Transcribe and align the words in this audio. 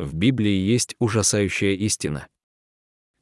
В 0.00 0.14
Библии 0.14 0.54
есть 0.54 0.96
ужасающая 0.98 1.72
истина. 1.72 2.26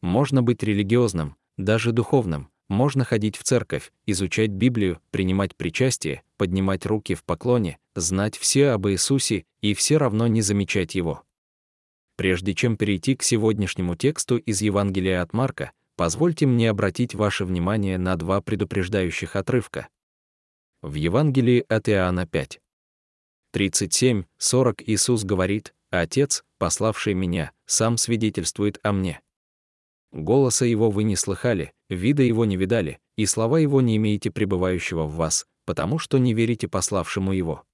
Можно 0.01 0.45
быть 0.45 0.63
религиозным, 0.63 1.35
даже 1.57 1.91
духовным, 1.91 2.51
можно 2.69 3.03
ходить 3.05 3.37
в 3.37 3.43
церковь, 3.43 3.91
изучать 4.07 4.51
Библию, 4.51 5.01
принимать 5.11 5.57
причастие, 5.57 6.23
поднимать 6.37 6.87
руки 6.87 7.17
в 7.17 7.25
поклоне, 7.25 7.79
знать 7.97 8.39
все 8.39 8.69
об 8.69 8.87
Иисусе 8.87 9.45
и 9.61 9.75
все 9.75 9.97
равно 9.97 10.29
не 10.29 10.41
замечать 10.41 10.95
Его. 10.95 11.25
Прежде 12.15 12.55
чем 12.55 12.77
перейти 12.77 13.17
к 13.17 13.25
сегодняшнему 13.25 13.97
тексту 13.97 14.37
из 14.37 14.63
Евангелия 14.63 15.21
от 15.21 15.33
Марка, 15.33 15.73
позвольте 15.97 16.47
мне 16.47 16.71
обратить 16.71 17.13
ваше 17.13 17.45
внимание 17.45 17.99
на 17.99 18.15
два 18.15 18.41
предупреждающих 18.41 19.35
отрывка. 19.35 19.89
В 20.83 20.95
Евангелии 20.95 21.65
от 21.69 21.89
Иоанна 21.89 22.25
5. 22.25 22.61
37-40 23.53 24.25
Иисус 24.87 25.25
говорит, 25.25 25.75
«Отец, 25.91 26.45
пославший 26.59 27.15
меня, 27.15 27.53
сам 27.67 27.97
свидетельствует 27.97 28.79
о 28.83 28.93
мне». 28.93 29.21
Голоса 30.13 30.65
его 30.65 30.91
вы 30.91 31.05
не 31.05 31.17
слыхали, 31.17 31.73
вида 31.89 32.23
его 32.23 32.45
не 32.45 32.57
видали, 32.57 32.99
и 33.17 33.27
слова 33.27 33.59
его 33.59 33.81
не 33.81 33.97
имеете 33.97 34.31
пребывающего 34.31 35.05
в 35.05 35.17
вас, 35.17 35.47
потому 35.67 35.99
что 35.99 36.19
не 36.19 36.33
верите 36.33 36.67
пославшему 36.67 37.33
его. 37.33 37.65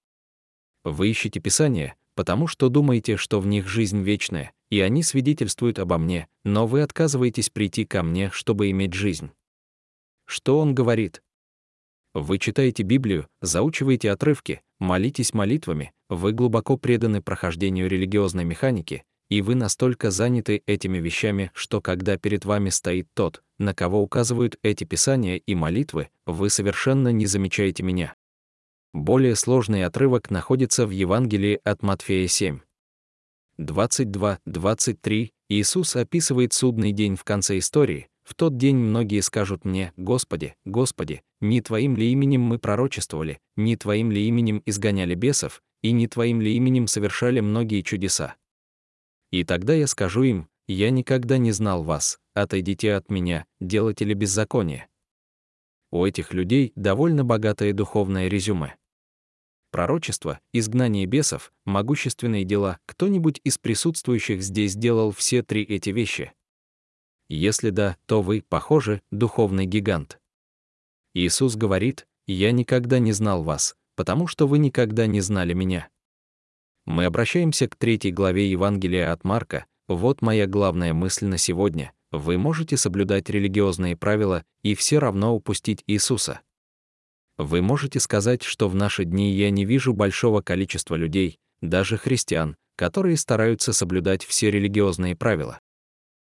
Вы 0.82 1.10
ищете 1.10 1.40
Писание, 1.40 1.96
потому 2.14 2.46
что 2.46 2.68
думаете, 2.68 3.16
что 3.16 3.40
в 3.40 3.46
них 3.46 3.68
жизнь 3.68 4.02
вечная, 4.02 4.52
и 4.70 4.80
они 4.80 5.02
свидетельствуют 5.02 5.78
обо 5.78 5.98
мне, 5.98 6.28
но 6.42 6.66
вы 6.66 6.82
отказываетесь 6.82 7.50
прийти 7.50 7.84
ко 7.84 8.02
мне, 8.02 8.30
чтобы 8.30 8.70
иметь 8.70 8.94
жизнь. 8.94 9.30
Что 10.26 10.58
он 10.58 10.74
говорит? 10.74 11.22
Вы 12.14 12.38
читаете 12.38 12.82
Библию, 12.82 13.28
заучиваете 13.40 14.10
отрывки, 14.10 14.62
молитесь 14.78 15.34
молитвами, 15.34 15.92
вы 16.08 16.32
глубоко 16.32 16.76
преданы 16.76 17.22
прохождению 17.22 17.88
религиозной 17.88 18.44
механики, 18.44 19.04
и 19.28 19.40
вы 19.40 19.54
настолько 19.54 20.10
заняты 20.10 20.62
этими 20.66 20.98
вещами, 20.98 21.50
что 21.54 21.80
когда 21.80 22.16
перед 22.18 22.44
вами 22.44 22.68
стоит 22.68 23.08
тот, 23.14 23.42
на 23.58 23.74
кого 23.74 24.02
указывают 24.02 24.58
эти 24.62 24.84
писания 24.84 25.36
и 25.36 25.54
молитвы, 25.54 26.08
вы 26.26 26.50
совершенно 26.50 27.08
не 27.08 27.26
замечаете 27.26 27.82
меня. 27.82 28.14
Более 28.92 29.34
сложный 29.34 29.84
отрывок 29.84 30.30
находится 30.30 30.86
в 30.86 30.90
Евангелии 30.90 31.60
от 31.64 31.82
Матфея 31.82 32.28
7. 32.28 32.60
22-23 33.58 35.30
Иисус 35.48 35.96
описывает 35.96 36.52
судный 36.52 36.92
день 36.92 37.16
в 37.16 37.24
конце 37.24 37.58
истории. 37.58 38.08
В 38.24 38.34
тот 38.34 38.56
день 38.56 38.76
многие 38.76 39.20
скажут 39.20 39.64
мне, 39.64 39.92
«Господи, 39.96 40.56
Господи, 40.64 41.22
не 41.40 41.60
Твоим 41.60 41.94
ли 41.94 42.10
именем 42.10 42.40
мы 42.40 42.58
пророчествовали, 42.58 43.38
не 43.54 43.76
Твоим 43.76 44.10
ли 44.10 44.26
именем 44.26 44.62
изгоняли 44.64 45.14
бесов, 45.14 45.62
и 45.82 45.92
не 45.92 46.08
Твоим 46.08 46.40
ли 46.40 46.56
именем 46.56 46.86
совершали 46.86 47.40
многие 47.40 47.82
чудеса?» 47.82 48.36
И 49.30 49.44
тогда 49.44 49.74
я 49.74 49.86
скажу 49.86 50.22
им, 50.22 50.48
«Я 50.66 50.88
никогда 50.88 51.36
не 51.36 51.52
знал 51.52 51.82
вас, 51.82 52.18
отойдите 52.32 52.94
от 52.94 53.10
меня, 53.10 53.44
делатели 53.60 54.14
беззакония». 54.14 54.88
У 55.92 56.04
этих 56.06 56.32
людей 56.32 56.72
довольно 56.74 57.24
богатое 57.24 57.74
духовное 57.74 58.28
резюме. 58.28 58.74
Пророчество, 59.70 60.40
изгнание 60.52 61.04
бесов, 61.04 61.52
могущественные 61.66 62.44
дела, 62.44 62.78
кто-нибудь 62.86 63.40
из 63.44 63.58
присутствующих 63.58 64.42
здесь 64.42 64.76
делал 64.76 65.10
все 65.10 65.42
три 65.42 65.62
эти 65.62 65.90
вещи? 65.90 66.32
Если 67.28 67.70
да, 67.70 67.96
то 68.06 68.22
вы, 68.22 68.44
похоже, 68.48 69.02
духовный 69.10 69.66
гигант. 69.66 70.20
Иисус 71.14 71.56
говорит, 71.56 72.06
«Я 72.26 72.52
никогда 72.52 72.98
не 72.98 73.12
знал 73.12 73.42
вас, 73.42 73.76
потому 73.96 74.26
что 74.26 74.46
вы 74.46 74.58
никогда 74.58 75.06
не 75.06 75.20
знали 75.20 75.52
меня». 75.52 75.88
Мы 76.86 77.06
обращаемся 77.06 77.66
к 77.66 77.76
третьей 77.76 78.12
главе 78.12 78.50
Евангелия 78.50 79.10
от 79.10 79.24
Марка. 79.24 79.64
Вот 79.88 80.20
моя 80.20 80.46
главная 80.46 80.92
мысль 80.92 81.26
на 81.26 81.38
сегодня. 81.38 81.92
Вы 82.10 82.36
можете 82.36 82.76
соблюдать 82.76 83.30
религиозные 83.30 83.96
правила 83.96 84.44
и 84.62 84.74
все 84.74 84.98
равно 84.98 85.34
упустить 85.34 85.82
Иисуса. 85.86 86.40
Вы 87.38 87.62
можете 87.62 88.00
сказать, 88.00 88.42
что 88.42 88.68
в 88.68 88.74
наши 88.74 89.04
дни 89.04 89.32
я 89.32 89.50
не 89.50 89.64
вижу 89.64 89.92
большого 89.92 90.40
количества 90.40 90.94
людей, 90.94 91.38
даже 91.60 91.96
христиан, 91.96 92.56
которые 92.76 93.16
стараются 93.16 93.72
соблюдать 93.72 94.24
все 94.24 94.50
религиозные 94.50 95.16
правила. 95.16 95.58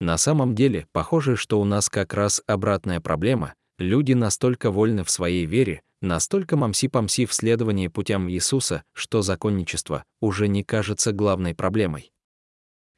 На 0.00 0.18
самом 0.18 0.54
деле, 0.54 0.86
похоже, 0.92 1.36
что 1.36 1.60
у 1.60 1.64
нас 1.64 1.88
как 1.88 2.14
раз 2.14 2.42
обратная 2.46 3.00
проблема. 3.00 3.54
Люди 3.78 4.12
настолько 4.12 4.70
вольны 4.70 5.04
в 5.04 5.10
своей 5.10 5.46
вере, 5.46 5.82
Настолько 6.02 6.56
мамси-памси 6.56 7.24
в 7.24 7.32
следовании 7.32 7.88
путям 7.88 8.30
Иисуса, 8.30 8.84
что 8.92 9.22
законничество 9.22 10.04
уже 10.20 10.46
не 10.46 10.62
кажется 10.62 11.12
главной 11.12 11.54
проблемой. 11.54 12.12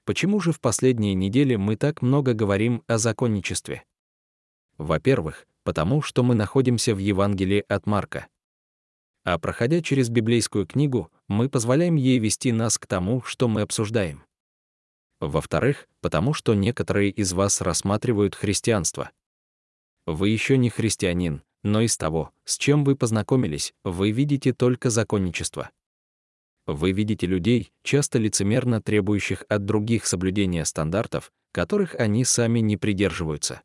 Почему 0.04 0.40
же 0.40 0.52
в 0.52 0.60
последние 0.60 1.14
недели 1.14 1.54
мы 1.54 1.76
так 1.76 2.02
много 2.02 2.32
говорим 2.32 2.82
о 2.88 2.98
законничестве? 2.98 3.84
Во-первых, 4.78 5.46
потому 5.62 6.02
что 6.02 6.24
мы 6.24 6.34
находимся 6.34 6.92
в 6.92 6.98
Евангелии 6.98 7.64
от 7.68 7.86
Марка. 7.86 8.26
А 9.24 9.38
проходя 9.38 9.80
через 9.80 10.08
библейскую 10.08 10.66
книгу, 10.66 11.12
мы 11.28 11.48
позволяем 11.48 11.94
ей 11.94 12.18
вести 12.18 12.50
нас 12.50 12.78
к 12.78 12.86
тому, 12.86 13.22
что 13.22 13.46
мы 13.46 13.60
обсуждаем. 13.60 14.24
Во-вторых, 15.20 15.88
потому 16.00 16.32
что 16.32 16.54
некоторые 16.54 17.10
из 17.10 17.32
вас 17.32 17.60
рассматривают 17.60 18.34
христианство. 18.34 19.10
Вы 20.06 20.28
еще 20.30 20.56
не 20.56 20.70
христианин, 20.70 21.42
но 21.62 21.80
из 21.80 21.96
того, 21.96 22.30
с 22.44 22.56
чем 22.56 22.84
вы 22.84 22.96
познакомились, 22.96 23.74
вы 23.84 24.12
видите 24.12 24.52
только 24.52 24.90
законничество. 24.90 25.70
Вы 26.66 26.92
видите 26.92 27.26
людей, 27.26 27.72
часто 27.82 28.18
лицемерно 28.18 28.80
требующих 28.80 29.44
от 29.48 29.64
других 29.64 30.06
соблюдения 30.06 30.64
стандартов, 30.64 31.32
которых 31.52 31.94
они 31.94 32.24
сами 32.24 32.60
не 32.60 32.76
придерживаются. 32.76 33.62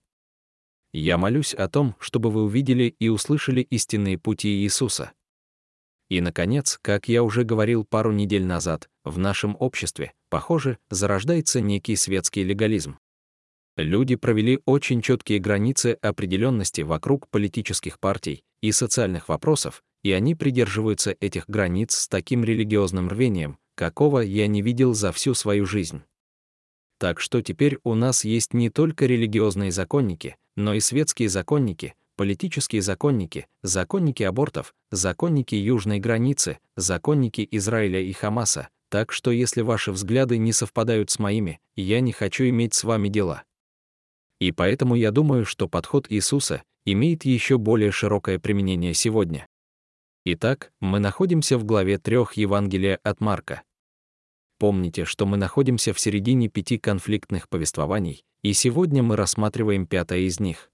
Я 0.94 1.18
молюсь 1.18 1.53
о 1.53 1.68
том, 1.68 1.96
чтобы 2.00 2.31
вы 2.31 2.44
увидели 2.44 2.96
и 3.00 3.09
услышали 3.09 3.62
истинные 3.62 4.18
пути 4.18 4.50
Иисуса. 4.50 5.12
И, 6.09 6.22
наконец, 6.22 6.80
как 6.81 7.08
я 7.08 7.24
уже 7.24 7.44
говорил 7.44 7.84
пару 7.84 8.12
недель 8.12 8.46
назад, 8.46 8.90
в 9.03 9.18
нашем 9.18 9.58
обществе, 9.59 10.14
похоже, 10.34 10.80
зарождается 10.90 11.62
некий 11.62 11.96
светский 11.96 12.44
легализм. 12.44 12.98
Люди 13.78 14.16
провели 14.16 14.60
очень 14.66 15.04
четкие 15.04 15.38
границы 15.38 15.96
определенности 16.02 16.82
вокруг 16.82 17.30
политических 17.30 18.00
партий 18.00 18.44
и 18.60 18.72
социальных 18.72 19.30
вопросов, 19.30 19.84
и 20.02 20.12
они 20.12 20.34
придерживаются 20.34 21.16
этих 21.20 21.48
границ 21.48 21.94
с 21.94 22.08
таким 22.08 22.44
религиозным 22.44 23.10
рвением, 23.10 23.60
какого 23.76 24.22
я 24.22 24.48
не 24.48 24.64
видел 24.64 24.96
за 24.96 25.12
всю 25.12 25.36
свою 25.36 25.68
жизнь. 25.68 26.02
Так 26.98 27.20
что 27.20 27.44
теперь 27.44 27.78
у 27.84 27.94
нас 27.94 28.26
есть 28.26 28.56
не 28.56 28.72
только 28.72 29.06
религиозные 29.06 29.72
законники, 29.72 30.36
но 30.56 30.74
и 30.74 30.80
светские 30.80 31.30
законники, 31.30 31.94
политические 32.16 32.82
законники, 32.82 33.46
законники 33.62 34.24
абортов, 34.24 34.74
законники 34.90 35.54
южной 35.54 36.00
границы, 36.00 36.58
законники 36.76 37.48
Израиля 37.52 38.02
и 38.02 38.12
Хамаса, 38.14 38.70
так 38.94 39.12
что 39.12 39.31
если 39.31 39.62
ваши 39.62 39.92
взгляды 39.92 40.38
не 40.38 40.54
совпадают 40.54 41.09
с 41.09 41.18
моими, 41.18 41.59
я 41.76 42.00
не 42.00 42.12
хочу 42.12 42.44
иметь 42.50 42.76
с 42.76 42.84
вами 42.84 43.09
дела. 43.09 43.44
И 44.40 44.52
поэтому 44.52 44.94
я 44.94 45.09
думаю, 45.09 45.46
что 45.46 45.68
подход 45.68 46.06
Иисуса 46.12 46.62
имеет 46.86 47.26
еще 47.26 47.58
более 47.58 47.90
широкое 47.90 48.38
применение 48.38 48.94
сегодня. 48.94 49.48
Итак, 50.26 50.72
мы 50.80 51.00
находимся 51.00 51.58
в 51.58 51.64
главе 51.64 51.98
3 51.98 52.18
Евангелия 52.36 53.00
от 53.02 53.20
Марка. 53.20 53.64
Помните, 54.59 55.06
что 55.06 55.26
мы 55.26 55.38
находимся 55.38 55.92
в 55.92 56.00
середине 56.00 56.48
пяти 56.48 56.78
конфликтных 56.78 57.50
повествований, 57.50 58.24
и 58.44 58.53
сегодня 58.53 59.02
мы 59.02 59.16
рассматриваем 59.16 59.88
пятое 59.88 60.20
из 60.20 60.40
них. 60.40 60.70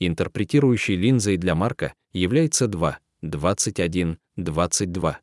Интерпретирующей 0.00 0.96
линзой 0.96 1.36
для 1.36 1.54
Марка 1.54 1.92
является 2.10 2.68
2, 2.68 2.98
21, 3.20 4.18
22. 4.36 5.20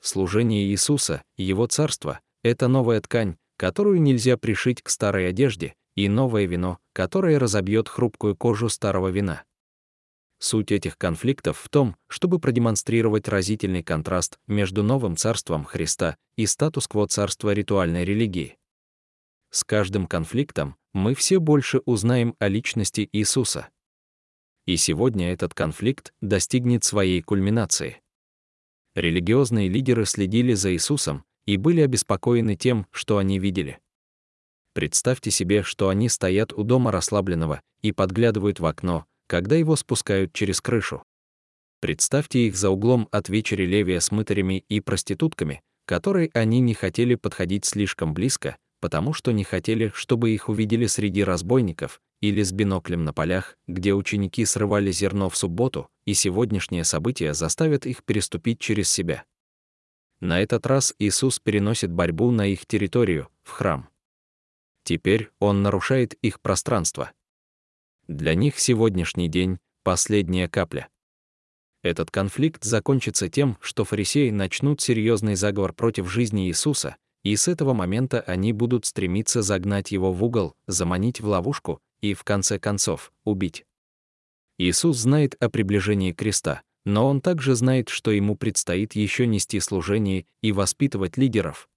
Служение 0.00 0.64
Иисуса, 0.64 1.22
Его 1.36 1.66
Царство— 1.66 2.20
это 2.42 2.68
новая 2.68 3.00
ткань, 3.00 3.36
которую 3.56 4.00
нельзя 4.00 4.36
пришить 4.36 4.82
к 4.82 4.88
старой 4.88 5.28
одежде, 5.28 5.74
и 5.94 6.08
новое 6.08 6.44
вино, 6.44 6.78
которое 6.92 7.38
разобьет 7.38 7.88
хрупкую 7.88 8.36
кожу 8.36 8.68
старого 8.68 9.08
вина. 9.08 9.44
Суть 10.38 10.70
этих 10.70 10.98
конфликтов 10.98 11.58
в 11.58 11.68
том, 11.70 11.96
чтобы 12.08 12.38
продемонстрировать 12.38 13.26
разительный 13.26 13.82
контраст 13.82 14.38
между 14.46 14.82
новым 14.82 15.16
царством 15.16 15.64
Христа 15.64 16.16
и 16.36 16.44
статус-кво 16.44 17.06
царства 17.08 17.54
ритуальной 17.54 18.04
религии. 18.04 18.58
С 19.50 19.64
каждым 19.64 20.06
конфликтом 20.06 20.76
мы 20.92 21.14
все 21.14 21.38
больше 21.38 21.80
узнаем 21.86 22.34
о 22.38 22.48
личности 22.48 23.08
Иисуса. 23.12 23.68
И 24.66 24.76
сегодня 24.76 25.32
этот 25.32 25.54
конфликт 25.54 26.12
достигнет 26.20 26.84
своей 26.84 27.22
кульминации. 27.22 28.02
Религиозные 28.96 29.68
лидеры 29.68 30.06
следили 30.06 30.54
за 30.54 30.72
Иисусом 30.72 31.24
и 31.44 31.58
были 31.58 31.82
обеспокоены 31.82 32.56
тем, 32.56 32.86
что 32.90 33.18
они 33.18 33.38
видели. 33.38 33.78
Представьте 34.72 35.30
себе, 35.30 35.62
что 35.62 35.90
они 35.90 36.08
стоят 36.08 36.54
у 36.54 36.62
дома 36.62 36.90
расслабленного 36.90 37.60
и 37.82 37.92
подглядывают 37.92 38.58
в 38.58 38.64
окно, 38.64 39.04
когда 39.26 39.54
его 39.54 39.76
спускают 39.76 40.32
через 40.32 40.62
крышу. 40.62 41.02
Представьте 41.80 42.46
их 42.46 42.56
за 42.56 42.70
углом 42.70 43.06
от 43.12 43.28
вечери 43.28 43.66
Левия 43.66 44.00
с 44.00 44.10
мытарями 44.10 44.64
и 44.70 44.80
проститутками, 44.80 45.60
которой 45.84 46.30
они 46.32 46.60
не 46.60 46.72
хотели 46.72 47.16
подходить 47.16 47.66
слишком 47.66 48.14
близко, 48.14 48.56
потому 48.80 49.12
что 49.12 49.30
не 49.30 49.44
хотели, 49.44 49.92
чтобы 49.94 50.30
их 50.30 50.48
увидели 50.48 50.86
среди 50.86 51.22
разбойников 51.22 52.00
или 52.20 52.42
с 52.42 52.52
биноклем 52.52 53.04
на 53.04 53.12
полях, 53.12 53.56
где 53.66 53.94
ученики 53.94 54.44
срывали 54.44 54.90
зерно 54.90 55.28
в 55.28 55.36
субботу, 55.36 55.88
и 56.04 56.14
сегодняшнее 56.14 56.84
событие 56.84 57.34
заставит 57.34 57.86
их 57.86 58.04
переступить 58.04 58.58
через 58.58 58.90
себя. 58.90 59.24
На 60.20 60.40
этот 60.40 60.66
раз 60.66 60.94
Иисус 60.98 61.38
переносит 61.38 61.92
борьбу 61.92 62.30
на 62.30 62.46
их 62.46 62.64
территорию, 62.66 63.28
в 63.42 63.50
храм. 63.50 63.88
Теперь 64.82 65.30
Он 65.40 65.62
нарушает 65.62 66.14
их 66.14 66.40
пространство. 66.40 67.12
Для 68.08 68.34
них 68.34 68.58
сегодняшний 68.58 69.28
день— 69.28 69.58
последняя 69.82 70.48
капля. 70.48 70.88
Этот 71.82 72.10
конфликт 72.10 72.64
закончится 72.64 73.28
тем, 73.28 73.58
что 73.60 73.84
фарисеи 73.84 74.30
начнут 74.30 74.80
серьезный 74.80 75.34
заговор 75.34 75.72
против 75.72 76.10
жизни 76.10 76.48
Иисуса, 76.48 76.96
и 77.22 77.36
с 77.36 77.46
этого 77.48 77.74
момента 77.74 78.20
они 78.20 78.52
будут 78.52 78.86
стремиться 78.86 79.42
загнать 79.42 79.92
его 79.92 80.12
в 80.12 80.24
угол, 80.24 80.54
заманить 80.66 81.20
в 81.20 81.26
ловушку 81.26 81.80
и, 82.00 82.14
в 82.14 82.24
конце 82.24 82.58
концов, 82.58 83.12
убить. 83.24 83.64
Иисус 84.58 84.96
знает 84.98 85.34
о 85.40 85.50
приближении 85.50 86.12
креста, 86.12 86.62
но 86.84 87.06
он 87.06 87.20
также 87.20 87.54
знает, 87.54 87.88
что 87.88 88.10
ему 88.10 88.36
предстоит 88.36 88.94
еще 88.94 89.26
нести 89.26 89.60
служение 89.60 90.26
и 90.40 90.52
воспитывать 90.52 91.16
лидеров. 91.16 91.68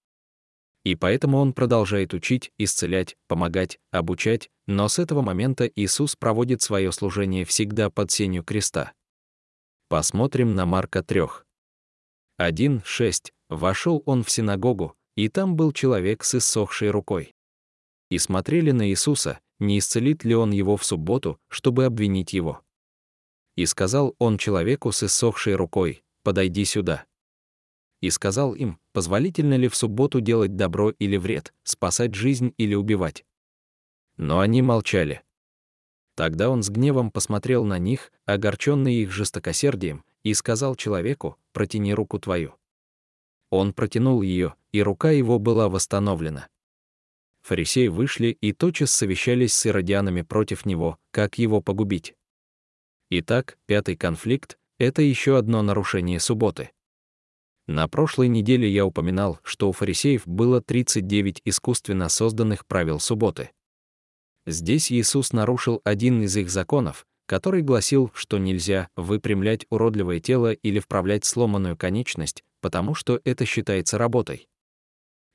И 0.86 0.96
поэтому 0.96 1.40
он 1.40 1.54
продолжает 1.54 2.14
учить, 2.14 2.52
исцелять, 2.58 3.18
помогать, 3.28 3.80
обучать, 3.92 4.50
но 4.66 4.88
с 4.88 4.98
этого 4.98 5.22
момента 5.22 5.68
Иисус 5.68 6.16
проводит 6.16 6.62
свое 6.62 6.92
служение 6.92 7.44
всегда 7.44 7.90
под 7.90 8.12
сенью 8.12 8.44
креста. 8.44 8.94
Посмотрим 9.90 10.56
на 10.56 10.66
Марка 10.66 11.04
3. 11.04 11.22
1.6. 12.40 13.32
Вошел 13.50 14.04
он 14.06 14.24
в 14.24 14.30
синагогу, 14.30 14.96
и 15.16 15.28
там 15.28 15.56
был 15.56 15.74
человек 15.74 16.24
с 16.24 16.36
иссохшей 16.36 16.92
рукой. 16.92 17.34
И 18.10 18.18
смотрели 18.20 18.72
на 18.72 18.90
Иисуса, 18.90 19.40
не 19.60 19.80
исцелит 19.80 20.24
ли 20.24 20.36
он 20.36 20.52
его 20.52 20.78
в 20.78 20.86
субботу, 20.86 21.40
чтобы 21.48 21.86
обвинить 21.86 22.34
его. 22.34 22.62
И 23.56 23.66
сказал 23.66 24.16
он 24.20 24.38
человеку 24.38 24.92
с 24.92 25.04
иссохшей 25.04 25.56
рукой, 25.56 26.04
«Подойди 26.24 26.66
сюда». 26.66 27.06
И 28.02 28.10
сказал 28.10 28.54
им, 28.54 28.80
позволительно 28.94 29.56
ли 29.56 29.68
в 29.68 29.76
субботу 29.76 30.22
делать 30.22 30.56
добро 30.56 30.92
или 30.92 31.18
вред, 31.18 31.54
спасать 31.64 32.16
жизнь 32.16 32.54
или 32.58 32.74
убивать. 32.74 33.26
Но 34.16 34.40
они 34.40 34.62
молчали. 34.62 35.24
Тогда 36.16 36.50
он 36.50 36.64
с 36.64 36.70
гневом 36.70 37.12
посмотрел 37.12 37.66
на 37.66 37.78
них, 37.78 38.12
огорченный 38.26 38.96
их 38.96 39.12
жестокосердием, 39.12 40.04
и 40.24 40.34
сказал 40.34 40.76
человеку, 40.76 41.38
«Протяни 41.54 41.94
руку 41.94 42.20
твою». 42.20 42.56
Он 43.50 43.74
протянул 43.74 44.22
ее, 44.22 44.56
и 44.72 44.82
рука 44.82 45.12
его 45.12 45.40
была 45.40 45.70
восстановлена. 45.70 46.48
Фарисеи 47.42 47.88
вышли 47.88 48.38
и 48.42 48.52
тотчас 48.54 48.92
совещались 48.92 49.54
с 49.54 49.66
иродианами 49.66 50.22
против 50.22 50.66
него, 50.66 50.98
как 51.12 51.38
его 51.38 51.62
погубить. 51.62 52.14
Итак, 53.10 53.58
пятый 53.66 53.96
конфликт— 53.96 54.58
это 54.78 55.02
еще 55.02 55.38
одно 55.38 55.62
нарушение 55.62 56.20
субботы. 56.20 56.72
На 57.68 57.88
прошлой 57.88 58.28
неделе 58.30 58.68
я 58.68 58.86
упоминал, 58.86 59.40
что 59.44 59.70
у 59.70 59.72
фарисеев 59.72 60.28
было 60.28 60.62
39 60.62 61.42
искусственно 61.46 62.10
созданных 62.10 62.66
правил 62.66 63.00
субботы. 63.00 63.52
Здесь 64.48 64.92
Иисус 64.92 65.34
нарушил 65.34 65.80
один 65.84 66.24
из 66.24 66.36
их 66.36 66.50
законов, 66.50 67.06
который 67.28 67.62
гласил, 67.62 68.10
что 68.16 68.40
нельзя 68.40 68.90
выпрямлять 68.96 69.68
уродливое 69.70 70.20
тело 70.20 70.52
или 70.52 70.80
вправлять 70.80 71.26
сломанную 71.26 71.78
конечность, 71.78 72.44
потому 72.60 72.96
что 72.96 73.22
это 73.24 73.46
считается 73.46 74.00
работой. 74.00 74.49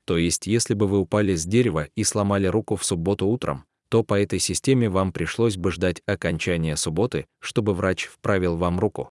То 0.05 0.17
есть, 0.17 0.47
если 0.47 0.75
бы 0.75 0.87
вы 0.87 0.99
упали 0.99 1.35
с 1.35 1.45
дерева 1.45 1.89
и 1.95 2.03
сломали 2.03 2.47
руку 2.47 2.75
в 2.75 2.85
субботу 2.85 3.27
утром, 3.27 3.65
то 3.89 4.03
по 4.03 4.19
этой 4.19 4.39
системе 4.39 4.89
вам 4.89 5.11
пришлось 5.11 5.57
бы 5.57 5.71
ждать 5.71 6.01
окончания 6.05 6.75
субботы, 6.75 7.27
чтобы 7.39 7.73
врач 7.73 8.05
вправил 8.05 8.55
вам 8.57 8.79
руку. 8.79 9.09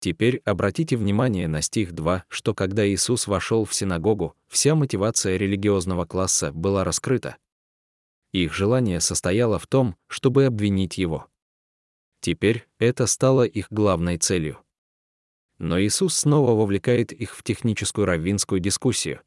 Теперь 0.00 0.40
обратите 0.44 0.96
внимание 0.96 1.48
на 1.48 1.60
стих 1.60 1.92
2, 1.92 2.24
что 2.28 2.54
когда 2.54 2.88
Иисус 2.88 3.26
вошел 3.26 3.64
в 3.64 3.74
синагогу, 3.74 4.36
вся 4.46 4.74
мотивация 4.74 5.36
религиозного 5.36 6.04
класса 6.04 6.52
была 6.52 6.84
раскрыта. 6.84 7.36
Их 8.32 8.54
желание 8.54 9.00
состояло 9.00 9.58
в 9.58 9.66
том, 9.66 9.96
чтобы 10.06 10.44
обвинить 10.44 10.98
его. 10.98 11.26
Теперь 12.20 12.68
это 12.78 13.06
стало 13.06 13.44
их 13.44 13.66
главной 13.70 14.18
целью. 14.18 14.58
Но 15.58 15.80
Иисус 15.80 16.14
снова 16.14 16.52
вовлекает 16.52 17.12
их 17.12 17.34
в 17.34 17.42
техническую 17.42 18.06
раввинскую 18.06 18.60
дискуссию. 18.60 19.20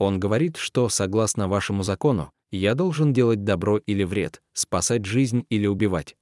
Он 0.00 0.18
говорит, 0.18 0.56
что, 0.56 0.88
согласно 0.88 1.46
вашему 1.46 1.82
закону, 1.82 2.32
я 2.50 2.74
должен 2.74 3.12
делать 3.12 3.44
добро 3.44 3.76
или 3.76 4.02
вред, 4.02 4.42
спасать 4.54 5.04
жизнь 5.04 5.44
или 5.50 5.66
убивать. 5.66 6.16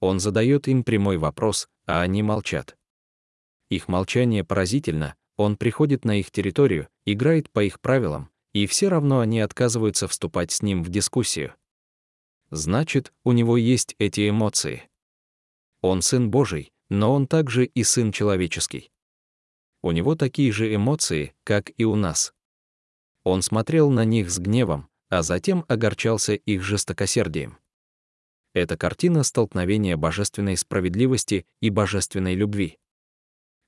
Он 0.00 0.20
задает 0.20 0.68
им 0.68 0.84
прямой 0.84 1.16
вопрос, 1.16 1.70
а 1.86 2.02
они 2.02 2.22
молчат. 2.22 2.76
Их 3.70 3.88
молчание 3.88 4.44
поразительно, 4.44 5.14
он 5.38 5.56
приходит 5.56 6.04
на 6.04 6.20
их 6.20 6.30
территорию, 6.30 6.86
играет 7.06 7.50
по 7.50 7.64
их 7.64 7.80
правилам, 7.80 8.28
и 8.52 8.66
все 8.66 8.88
равно 8.88 9.20
они 9.20 9.40
отказываются 9.40 10.06
вступать 10.06 10.52
с 10.52 10.60
ним 10.60 10.84
в 10.84 10.90
дискуссию. 10.90 11.54
Значит, 12.50 13.14
у 13.24 13.32
него 13.32 13.56
есть 13.56 13.96
эти 13.98 14.28
эмоции. 14.28 14.82
Он 15.80 16.02
сын 16.02 16.30
Божий, 16.30 16.74
но 16.90 17.14
он 17.14 17.26
также 17.26 17.64
и 17.64 17.84
сын 17.84 18.12
человеческий. 18.12 18.90
У 19.80 19.92
него 19.92 20.14
такие 20.14 20.52
же 20.52 20.74
эмоции, 20.74 21.32
как 21.42 21.70
и 21.78 21.86
у 21.86 21.96
нас. 21.96 22.34
Он 23.24 23.42
смотрел 23.42 23.90
на 23.90 24.04
них 24.04 24.30
с 24.30 24.38
гневом, 24.38 24.88
а 25.08 25.22
затем 25.22 25.64
огорчался 25.68 26.34
их 26.34 26.62
жестокосердием. 26.62 27.58
Это 28.54 28.76
картина 28.76 29.22
столкновения 29.22 29.96
божественной 29.96 30.56
справедливости 30.56 31.46
и 31.60 31.70
божественной 31.70 32.34
любви. 32.34 32.78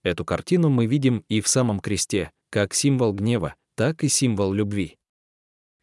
Эту 0.02 0.24
картину 0.24 0.68
мы 0.68 0.86
видим 0.86 1.24
и 1.28 1.40
в 1.40 1.48
самом 1.48 1.80
кресте, 1.80 2.30
как 2.50 2.74
символ 2.74 3.12
гнева, 3.12 3.54
так 3.74 4.04
и 4.04 4.08
символ 4.08 4.52
любви. 4.52 4.98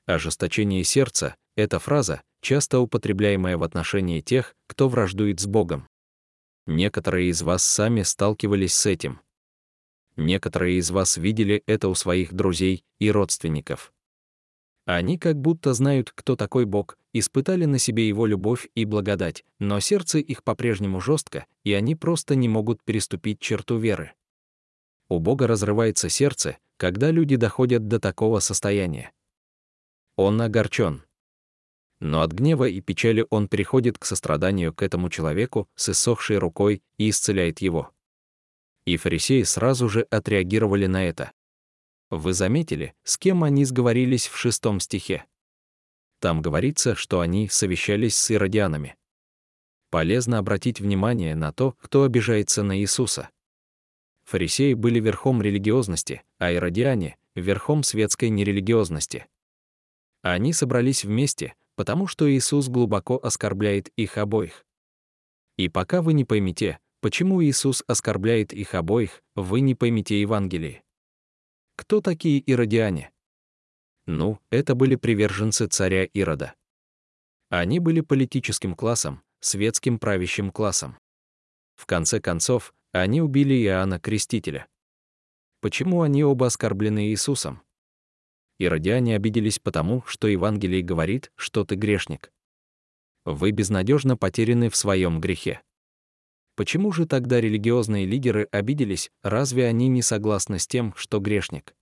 Ожесточение 0.06 0.84
сердца— 0.84 1.36
это 1.56 1.80
фраза, 1.80 2.22
часто 2.42 2.80
употребляемая 2.80 3.58
в 3.58 3.64
отношении 3.64 4.22
тех, 4.22 4.56
кто 4.68 4.90
враждует 4.90 5.40
с 5.40 5.48
Богом. 5.48 5.88
Некоторые 6.68 7.30
из 7.30 7.42
вас 7.42 7.64
сами 7.64 8.04
сталкивались 8.04 8.76
с 8.76 8.86
этим. 8.86 9.22
Некоторые 10.18 10.78
из 10.78 10.92
вас 10.92 11.18
видели 11.18 11.64
это 11.66 11.88
у 11.88 11.96
своих 11.96 12.34
друзей 12.34 12.84
и 13.00 13.10
родственников. 13.12 13.94
Они 14.86 15.18
как 15.18 15.40
будто 15.40 15.74
знают, 15.74 16.12
кто 16.12 16.36
такой 16.36 16.66
Бог, 16.66 16.98
испытали 17.14 17.66
на 17.66 17.78
себе 17.78 18.08
Его 18.08 18.26
любовь 18.26 18.68
и 18.76 18.86
благодать, 18.86 19.46
но 19.60 19.80
сердце 19.80 20.20
их 20.20 20.44
по-прежнему 20.44 21.00
жестко, 21.00 21.46
и 21.64 21.74
они 21.74 21.96
просто 21.96 22.36
не 22.36 22.50
могут 22.50 22.84
переступить 22.84 23.40
черту 23.40 23.78
веры. 23.78 24.14
У 25.08 25.20
Бога 25.20 25.48
разрывается 25.48 26.10
сердце, 26.10 26.58
когда 26.78 27.12
люди 27.12 27.36
доходят 27.36 27.88
до 27.88 28.00
такого 28.00 28.40
состояния. 28.40 29.12
Он 30.16 30.42
огорчен. 30.42 31.04
Но 32.00 32.22
от 32.22 32.32
гнева 32.32 32.68
и 32.68 32.82
печали 32.82 33.26
он 33.30 33.48
переходит 33.48 34.00
к 34.00 34.06
состраданию 34.06 34.74
к 34.74 34.82
этому 34.82 35.10
человеку 35.10 35.70
с 35.76 35.90
иссохшей 35.90 36.38
рукой 36.38 36.82
и 36.98 37.10
исцеляет 37.10 37.60
его. 37.60 37.92
И 38.86 38.98
фарисеи 38.98 39.44
сразу 39.44 39.90
же 39.90 40.02
отреагировали 40.10 40.88
на 40.88 41.06
это. 41.06 41.32
Вы 42.10 42.34
заметили, 42.34 42.94
с 43.04 43.18
кем 43.18 43.44
они 43.44 43.64
сговорились 43.64 44.28
в 44.28 44.36
шестом 44.36 44.80
стихе? 44.80 45.26
Там 46.20 46.42
говорится, 46.42 46.96
что 46.96 47.20
они 47.20 47.48
совещались 47.48 48.16
с 48.16 48.32
иродианами. 48.32 48.96
Полезно 49.90 50.38
обратить 50.38 50.80
внимание 50.80 51.36
на 51.36 51.52
то, 51.52 51.76
кто 51.82 52.04
обижается 52.04 52.64
на 52.64 52.78
Иисуса. 52.80 53.30
Фарисеи 54.24 54.74
были 54.74 55.00
верхом 55.00 55.42
религиозности, 55.42 56.24
а 56.38 56.52
иродиане— 56.52 57.18
верхом 57.36 57.84
светской 57.84 58.30
нерелигиозности. 58.30 59.28
Они 60.22 60.54
собрались 60.54 61.04
вместе, 61.04 61.56
потому 61.76 62.08
что 62.08 62.32
Иисус 62.32 62.70
глубоко 62.70 63.20
оскорбляет 63.22 63.90
их 63.96 64.18
обоих. 64.18 64.66
И 65.58 65.68
пока 65.68 66.02
вы 66.02 66.14
не 66.14 66.26
поймете, 66.26 66.80
почему 67.02 67.44
Иисус 67.44 67.84
оскорбляет 67.88 68.54
их 68.54 68.74
обоих, 68.76 69.22
вы 69.36 69.60
не 69.62 69.76
поймете 69.76 70.22
Евангелие. 70.22 70.84
Кто 71.76 72.00
такие 72.00 72.40
иродиане? 72.40 73.12
Ну, 74.06 74.40
это 74.50 74.76
были 74.76 74.96
приверженцы 74.96 75.68
царя 75.68 76.06
Ирода. 76.06 76.54
Они 77.50 77.80
были 77.80 78.02
политическим 78.02 78.76
классом, 78.76 79.22
светским 79.40 80.00
правящим 80.00 80.52
классом. 80.52 80.98
В 81.76 81.86
конце 81.86 82.22
концов, 82.22 82.74
они 82.92 83.22
убили 83.22 83.56
Иоанна 83.64 84.00
Крестителя. 84.00 84.68
Почему 85.60 86.02
они 86.02 86.24
оба 86.24 86.48
оскорблены 86.48 87.10
Иисусом? 87.10 87.62
Иродиане 88.60 89.16
обиделись 89.16 89.60
потому, 89.60 90.04
что 90.06 90.28
Евангелие 90.28 90.82
говорит, 90.82 91.32
что 91.36 91.66
ты 91.66 91.76
грешник. 91.76 92.32
Вы 93.26 93.52
безнадежно 93.52 94.18
потеряны 94.18 94.70
в 94.70 94.76
своем 94.76 95.20
грехе. 95.20 95.62
Почему 96.62 96.92
же 96.92 97.08
тогда 97.08 97.42
религиозные 97.42 98.06
лидеры 98.06 98.48
обиделись, 98.52 99.10
разве 99.24 99.66
они 99.66 99.88
не 99.88 100.04
согласны 100.04 100.60
с 100.60 100.68
тем, 100.68 100.94
что 100.96 101.18
грешник? 101.18 101.74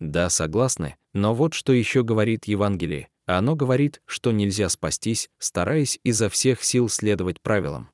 Да, 0.00 0.30
согласны, 0.30 0.96
но 1.12 1.34
вот 1.34 1.52
что 1.52 1.74
еще 1.74 2.02
говорит 2.02 2.46
Евангелие. 2.46 3.10
Оно 3.26 3.54
говорит, 3.54 4.00
что 4.06 4.32
нельзя 4.32 4.70
спастись, 4.70 5.28
стараясь 5.38 6.00
изо 6.04 6.30
всех 6.30 6.64
сил 6.64 6.88
следовать 6.88 7.42
правилам. 7.42 7.90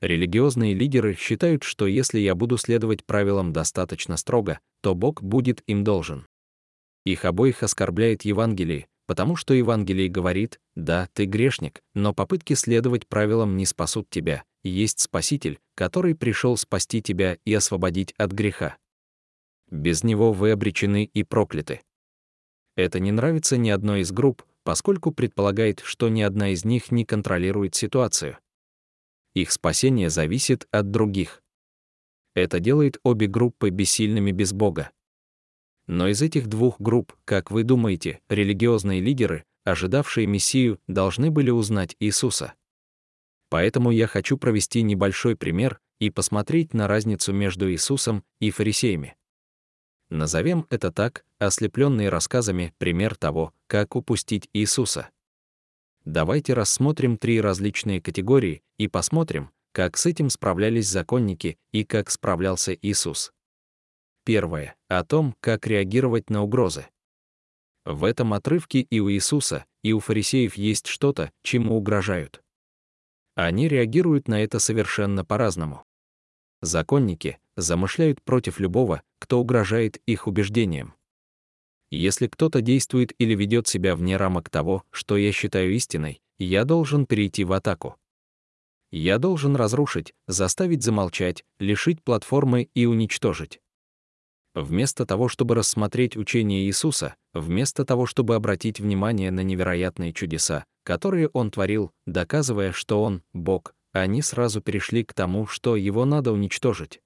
Религиозные 0.00 0.74
лидеры 0.74 1.14
считают, 1.14 1.62
что 1.62 1.86
если 1.86 2.18
я 2.18 2.34
буду 2.34 2.56
следовать 2.56 3.04
правилам 3.04 3.52
достаточно 3.52 4.16
строго, 4.16 4.58
то 4.80 4.96
Бог 4.96 5.22
будет 5.22 5.62
им 5.68 5.84
должен. 5.84 6.26
Их 7.04 7.24
обоих 7.24 7.62
оскорбляет 7.62 8.24
Евангелие, 8.24 8.88
потому 9.06 9.36
что 9.36 9.54
Евангелие 9.54 10.08
говорит, 10.08 10.58
да, 10.74 11.08
ты 11.12 11.26
грешник, 11.26 11.80
но 11.94 12.12
попытки 12.12 12.54
следовать 12.54 13.06
правилам 13.06 13.56
не 13.56 13.66
спасут 13.66 14.10
тебя, 14.10 14.42
есть 14.68 15.00
Спаситель, 15.00 15.58
который 15.74 16.14
пришел 16.14 16.56
спасти 16.56 17.02
тебя 17.02 17.38
и 17.44 17.54
освободить 17.54 18.12
от 18.18 18.32
греха. 18.32 18.76
Без 19.70 20.04
него 20.04 20.32
вы 20.32 20.52
обречены 20.52 21.04
и 21.04 21.22
прокляты. 21.24 21.82
Это 22.76 23.00
не 23.00 23.10
нравится 23.10 23.56
ни 23.56 23.70
одной 23.70 24.00
из 24.00 24.12
групп, 24.12 24.44
поскольку 24.62 25.12
предполагает, 25.12 25.80
что 25.80 26.08
ни 26.08 26.22
одна 26.22 26.50
из 26.50 26.64
них 26.64 26.90
не 26.90 27.04
контролирует 27.04 27.74
ситуацию. 27.74 28.38
Их 29.34 29.52
спасение 29.52 30.10
зависит 30.10 30.66
от 30.70 30.90
других. 30.90 31.42
Это 32.34 32.60
делает 32.60 32.98
обе 33.02 33.26
группы 33.26 33.70
бессильными 33.70 34.30
без 34.30 34.52
Бога. 34.52 34.90
Но 35.86 36.08
из 36.08 36.20
этих 36.20 36.48
двух 36.48 36.80
групп, 36.80 37.16
как 37.24 37.50
вы 37.50 37.62
думаете, 37.62 38.20
религиозные 38.28 39.00
лидеры, 39.00 39.44
ожидавшие 39.64 40.26
Мессию, 40.26 40.80
должны 40.86 41.30
были 41.30 41.50
узнать 41.50 41.96
Иисуса. 42.00 42.54
Поэтому 43.48 43.90
я 43.90 44.06
хочу 44.06 44.36
провести 44.36 44.82
небольшой 44.82 45.36
пример 45.36 45.80
и 45.98 46.10
посмотреть 46.10 46.74
на 46.74 46.88
разницу 46.88 47.32
между 47.32 47.70
Иисусом 47.70 48.24
и 48.40 48.50
фарисеями. 48.50 49.16
Назовем 50.08 50.66
это 50.70 50.92
так, 50.92 51.24
ослепленные 51.38 52.08
рассказами, 52.08 52.74
пример 52.78 53.16
того, 53.16 53.52
как 53.66 53.96
упустить 53.96 54.48
Иисуса. 54.52 55.08
Давайте 56.04 56.54
рассмотрим 56.54 57.18
три 57.18 57.40
различные 57.40 58.00
категории 58.00 58.62
и 58.78 58.86
посмотрим, 58.86 59.50
как 59.72 59.96
с 59.96 60.06
этим 60.06 60.30
справлялись 60.30 60.88
законники 60.88 61.58
и 61.72 61.84
как 61.84 62.10
справлялся 62.10 62.72
Иисус. 62.72 63.32
Первое. 64.24 64.76
О 64.88 65.04
том, 65.04 65.36
как 65.40 65.66
реагировать 65.66 66.30
на 66.30 66.42
угрозы. 66.42 66.86
В 67.84 68.04
этом 68.04 68.34
отрывке 68.34 68.80
и 68.80 69.00
у 69.00 69.10
Иисуса, 69.10 69.64
и 69.82 69.92
у 69.92 70.00
фарисеев 70.00 70.54
есть 70.54 70.86
что-то, 70.86 71.30
чему 71.42 71.76
угрожают. 71.76 72.42
Они 73.36 73.68
реагируют 73.68 74.28
на 74.28 74.42
это 74.42 74.58
совершенно 74.58 75.22
по-разному. 75.22 75.84
Законники 76.62 77.38
замышляют 77.54 78.22
против 78.22 78.58
любого, 78.58 79.02
кто 79.18 79.38
угрожает 79.38 79.98
их 80.06 80.26
убеждениям. 80.26 80.94
Если 81.90 82.28
кто-то 82.28 82.62
действует 82.62 83.12
или 83.18 83.34
ведет 83.34 83.68
себя 83.68 83.94
вне 83.94 84.16
рамок 84.16 84.48
того, 84.48 84.84
что 84.90 85.18
я 85.18 85.32
считаю 85.32 85.74
истиной, 85.74 86.22
я 86.38 86.64
должен 86.64 87.04
перейти 87.04 87.44
в 87.44 87.52
атаку. 87.52 87.96
Я 88.90 89.18
должен 89.18 89.54
разрушить, 89.54 90.14
заставить 90.26 90.82
замолчать, 90.82 91.44
лишить 91.58 92.02
платформы 92.02 92.70
и 92.74 92.86
уничтожить. 92.86 93.60
Вместо 94.56 95.04
того, 95.04 95.28
чтобы 95.28 95.54
рассмотреть 95.54 96.16
учение 96.16 96.64
Иисуса, 96.64 97.14
вместо 97.34 97.84
того, 97.84 98.06
чтобы 98.06 98.34
обратить 98.34 98.80
внимание 98.80 99.30
на 99.30 99.40
невероятные 99.40 100.14
чудеса, 100.14 100.64
которые 100.82 101.28
Он 101.34 101.50
творил, 101.50 101.92
доказывая, 102.06 102.72
что 102.72 103.02
Он— 103.02 103.22
Бог, 103.34 103.74
они 103.92 104.22
сразу 104.22 104.62
перешли 104.62 105.04
к 105.04 105.12
тому, 105.12 105.46
что 105.46 105.76
Его 105.76 106.06
надо 106.06 106.32
уничтожить. 106.32 107.02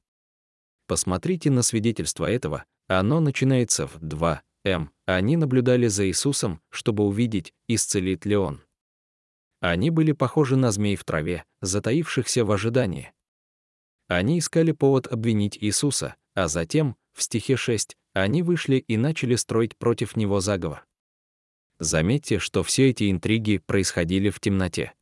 Посмотрите 0.87 1.51
на 1.51 1.63
свидетельство 1.63 2.25
этого, 2.25 2.65
оно 2.87 3.19
начинается 3.19 3.89
в 3.89 3.99
2, 3.99 4.43
М. 4.65 4.93
Они 5.07 5.37
наблюдали 5.37 5.89
за 5.89 6.07
Иисусом, 6.07 6.61
чтобы 6.71 7.05
увидеть, 7.05 7.53
исцелит 7.67 8.27
ли 8.27 8.37
он. 8.37 8.63
Они 9.61 9.91
были 9.91 10.13
похожи 10.13 10.57
на 10.57 10.71
змей 10.71 10.95
в 10.95 11.03
траве, 11.03 11.45
затаившихся 11.63 12.45
в 12.45 12.53
ожидании. 12.53 13.13
Они 14.07 14.39
искали 14.39 14.71
повод 14.71 15.09
обвинить 15.09 15.59
Иисуса, 15.61 16.15
а 16.35 16.49
затем, 16.49 16.97
в 17.21 17.23
стихе 17.23 17.55
6, 17.55 17.99
они 18.15 18.43
вышли 18.43 18.77
и 18.77 18.97
начали 18.97 19.35
строить 19.35 19.77
против 19.77 20.17
него 20.17 20.41
заговор. 20.41 20.87
Заметьте, 21.79 22.39
что 22.39 22.63
все 22.63 22.89
эти 22.89 23.11
интриги 23.11 23.59
происходили 23.59 24.31
в 24.31 24.41
темноте. 24.41 24.95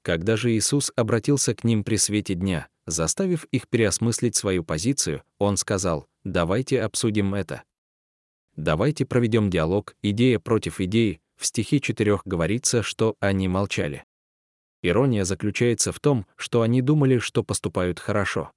Когда 0.00 0.36
же 0.36 0.50
Иисус 0.56 0.90
обратился 0.96 1.54
к 1.54 1.62
ним 1.62 1.84
при 1.84 1.96
свете 1.96 2.34
дня, 2.34 2.68
заставив 2.86 3.44
их 3.52 3.68
переосмыслить 3.68 4.34
свою 4.34 4.64
позицию, 4.64 5.24
Он 5.38 5.58
сказал, 5.58 6.06
«Давайте 6.24 6.80
обсудим 6.80 7.34
это». 7.34 7.64
Давайте 8.56 9.04
проведем 9.04 9.50
диалог, 9.50 9.94
идея 10.00 10.38
против 10.38 10.80
идеи, 10.80 11.20
в 11.36 11.44
стихе 11.44 11.80
4 11.80 12.20
говорится, 12.24 12.82
что 12.82 13.14
они 13.20 13.46
молчали. 13.46 14.04
Ирония 14.80 15.24
заключается 15.24 15.92
в 15.92 16.00
том, 16.00 16.26
что 16.36 16.62
они 16.62 16.80
думали, 16.80 17.18
что 17.18 17.44
поступают 17.44 18.00
хорошо. 18.00 18.52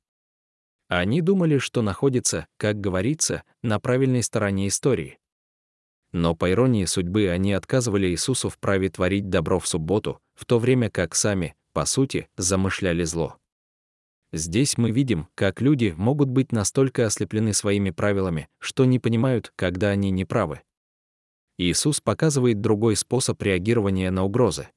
Они 0.89 1.21
думали, 1.21 1.59
что 1.59 1.83
находятся, 1.83 2.47
как 2.57 2.81
говорится, 2.81 3.43
на 3.61 3.79
правильной 3.79 4.23
стороне 4.23 4.67
истории. 4.67 5.19
Но 6.11 6.35
по 6.35 6.51
иронии 6.51 6.85
судьбы 6.85 7.29
они 7.29 7.53
отказывали 7.53 8.07
Иисусу 8.07 8.49
в 8.49 8.57
праве 8.57 8.89
творить 8.89 9.29
добро 9.29 9.59
в 9.59 9.67
субботу, 9.67 10.19
в 10.33 10.45
то 10.45 10.57
время 10.57 10.89
как 10.89 11.13
сами, 11.13 11.55
по 11.73 11.85
сути, 11.85 12.27
замышляли 12.37 13.03
зло. 13.03 13.37
Здесь 14.31 14.79
мы 14.79 14.89
видим, 14.89 15.27
как 15.35 15.61
люди 15.61 15.93
могут 15.95 16.29
быть 16.29 16.51
настолько 16.51 17.05
ослеплены 17.05 17.53
своими 17.53 17.91
правилами, 17.91 18.49
что 18.57 18.85
не 18.85 18.97
понимают, 18.97 19.53
когда 19.55 19.89
они 19.89 20.09
не 20.09 20.25
правы. 20.25 20.61
Иисус 21.59 22.01
показывает 22.01 22.61
другой 22.61 22.95
способ 22.95 23.39
реагирования 23.43 24.09
на 24.09 24.23
угрозы. 24.23 24.69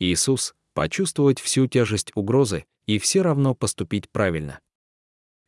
Иисус— 0.00 0.54
почувствовать 0.74 1.38
всю 1.38 1.68
тяжесть 1.68 2.10
угрозы 2.16 2.64
и 2.86 2.98
все 2.98 3.22
равно 3.22 3.54
поступить 3.54 4.10
правильно. 4.10 4.58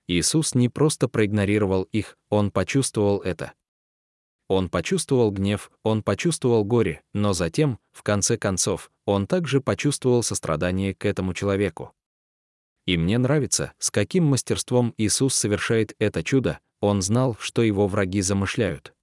Иисус 0.07 0.55
не 0.55 0.69
просто 0.69 1.09
проигнорировал 1.09 1.85
их, 1.85 2.17
Он 2.29 2.51
почувствовал 2.51 3.21
это. 3.21 3.53
Он 4.49 4.69
почувствовал 4.69 5.31
гнев, 5.31 5.71
он 5.83 6.03
почувствовал 6.03 6.65
горе, 6.65 7.03
но 7.15 7.33
затем, 7.33 7.79
в 7.93 8.03
конце 8.03 8.37
концов, 8.37 8.91
он 9.07 9.27
также 9.27 9.61
почувствовал 9.61 10.23
сострадание 10.23 10.95
к 10.95 11.07
этому 11.07 11.33
человеку. 11.33 11.93
И 12.87 12.99
мне 12.99 13.17
нравится, 13.17 13.73
с 13.79 13.91
каким 13.91 14.25
мастерством 14.25 14.93
Иисус 14.99 15.35
совершает 15.35 15.95
это 15.99 16.23
чудо, 16.23 16.61
он 16.81 17.01
знал, 17.01 17.37
что 17.41 17.63
его 17.63 17.89
враги 17.89 18.21
замышляют. 18.21 18.95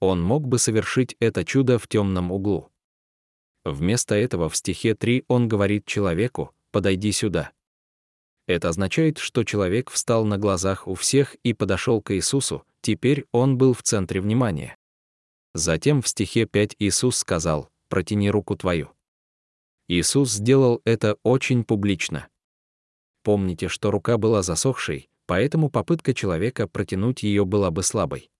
Он 0.00 0.22
мог 0.22 0.46
бы 0.46 0.58
совершить 0.58 1.16
это 1.20 1.44
чудо 1.44 1.78
в 1.78 1.86
темном 1.88 2.32
углу. 2.32 2.70
Вместо 3.64 4.14
этого 4.14 4.48
в 4.48 4.56
стихе 4.56 4.94
3 4.94 5.24
он 5.28 5.48
говорит 5.48 5.84
человеку 5.84 6.54
«подойди 6.70 7.12
сюда». 7.12 7.52
Это 8.46 8.68
означает, 8.68 9.18
что 9.18 9.42
человек 9.42 9.90
встал 9.90 10.24
на 10.24 10.38
глазах 10.38 10.86
у 10.86 10.94
всех 10.94 11.34
и 11.42 11.52
подошел 11.52 12.00
к 12.00 12.14
Иисусу, 12.14 12.64
теперь 12.80 13.26
он 13.32 13.58
был 13.58 13.74
в 13.74 13.82
центре 13.82 14.20
внимания. 14.20 14.76
Затем 15.54 16.02
в 16.02 16.08
стихе 16.08 16.46
5 16.46 16.76
Иисус 16.78 17.16
сказал 17.16 17.70
«протяни 17.88 18.30
руку 18.30 18.56
твою». 18.56 18.90
Иисус 19.88 20.32
сделал 20.32 20.80
это 20.84 21.16
очень 21.22 21.64
публично. 21.64 22.28
Помните, 23.22 23.68
что 23.68 23.90
рука 23.90 24.18
была 24.18 24.42
засохшей, 24.42 25.08
поэтому 25.26 25.68
попытка 25.68 26.14
человека 26.14 26.68
протянуть 26.68 27.22
ее 27.22 27.44
была 27.44 27.70
бы 27.70 27.82
слабой. 27.82 28.30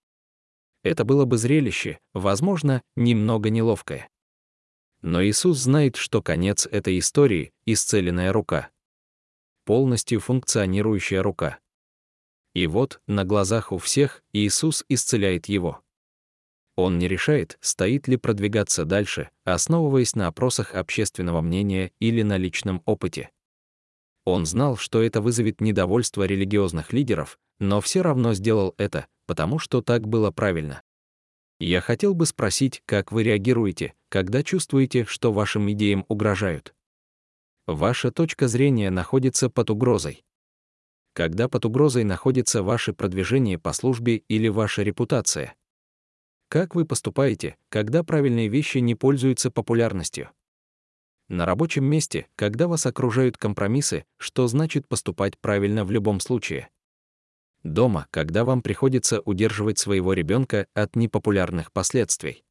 Это 0.85 1.05
было 1.05 1.25
бы 1.25 1.37
зрелище, 1.37 1.99
возможно, 2.15 2.83
немного 2.95 3.51
неловкое. 3.51 4.09
Но 5.03 5.25
Иисус 5.25 5.59
знает, 5.59 5.97
что 5.97 6.23
конец 6.23 6.67
этой 6.67 6.99
истории— 6.99 7.53
исцеленная 7.67 8.33
рука. 8.33 8.71
Полностью 9.67 10.21
функционирующая 10.21 11.23
рука. 11.23 11.59
И 12.55 12.69
вот, 12.69 13.01
на 13.09 13.25
глазах 13.25 13.73
у 13.73 13.79
всех, 13.79 14.23
Иисус 14.33 14.85
исцеляет 14.89 15.47
его. 15.47 15.83
Он 16.77 16.99
не 16.99 17.09
решает, 17.09 17.59
стоит 17.61 18.07
ли 18.07 18.17
продвигаться 18.17 18.85
дальше, 18.85 19.29
основываясь 19.43 20.15
на 20.15 20.29
опросах 20.29 20.77
общественного 20.77 21.41
мнения 21.41 21.91
или 21.99 22.23
на 22.23 22.37
личном 22.37 22.81
опыте. 22.85 23.31
Он 24.25 24.47
знал, 24.47 24.77
что 24.77 25.03
это 25.03 25.21
вызовет 25.21 25.61
недовольство 25.61 26.23
религиозных 26.23 26.93
лидеров, 26.93 27.37
но 27.59 27.81
все 27.81 28.03
равно 28.03 28.35
сделал 28.35 28.73
это, 28.79 29.09
потому 29.27 29.59
что 29.59 29.83
так 29.83 30.07
было 30.07 30.31
правильно. 30.31 30.83
Я 31.59 31.81
хотел 31.81 32.15
бы 32.15 32.27
спросить, 32.27 32.85
как 32.87 33.11
вы 33.11 33.25
реагируете, 33.25 33.95
когда 34.11 34.45
чувствуете, 34.45 35.05
что 35.07 35.33
вашим 35.33 35.69
идеям 35.73 36.05
угрожают. 36.07 36.73
Ваша 37.67 38.13
точка 38.13 38.47
зрения 38.47 38.91
находится 38.91 39.51
под 39.51 39.71
угрозой. 39.71 40.25
Когда 41.15 41.49
под 41.49 41.65
угрозой 41.65 42.05
находится 42.05 42.63
ваше 42.63 42.93
продвижение 42.93 43.59
по 43.59 43.73
службе 43.73 44.19
или 44.29 44.47
ваша 44.47 44.83
репутация. 44.83 45.57
Как 46.49 46.77
вы 46.77 46.85
поступаете, 46.85 47.57
когда 47.69 48.05
правильные 48.05 48.47
вещи 48.47 48.79
не 48.79 48.95
пользуются 48.95 49.51
популярностью? 49.51 50.31
На 51.27 51.45
рабочем 51.45 51.85
месте, 51.85 52.29
когда 52.37 52.69
вас 52.69 52.87
окружают 52.87 53.37
компромиссы, 53.37 54.05
что 54.17 54.47
значит 54.47 54.87
поступать 54.87 55.37
правильно 55.37 55.85
в 55.85 55.91
любом 55.91 56.21
случае? 56.21 56.69
Дома, 57.65 58.07
когда 58.13 58.45
вам 58.45 58.63
приходится 58.63 59.21
удерживать 59.23 59.81
своего 59.81 60.13
ребенка 60.13 60.69
от 60.73 60.95
непопулярных 60.95 61.73
последствий. 61.73 62.45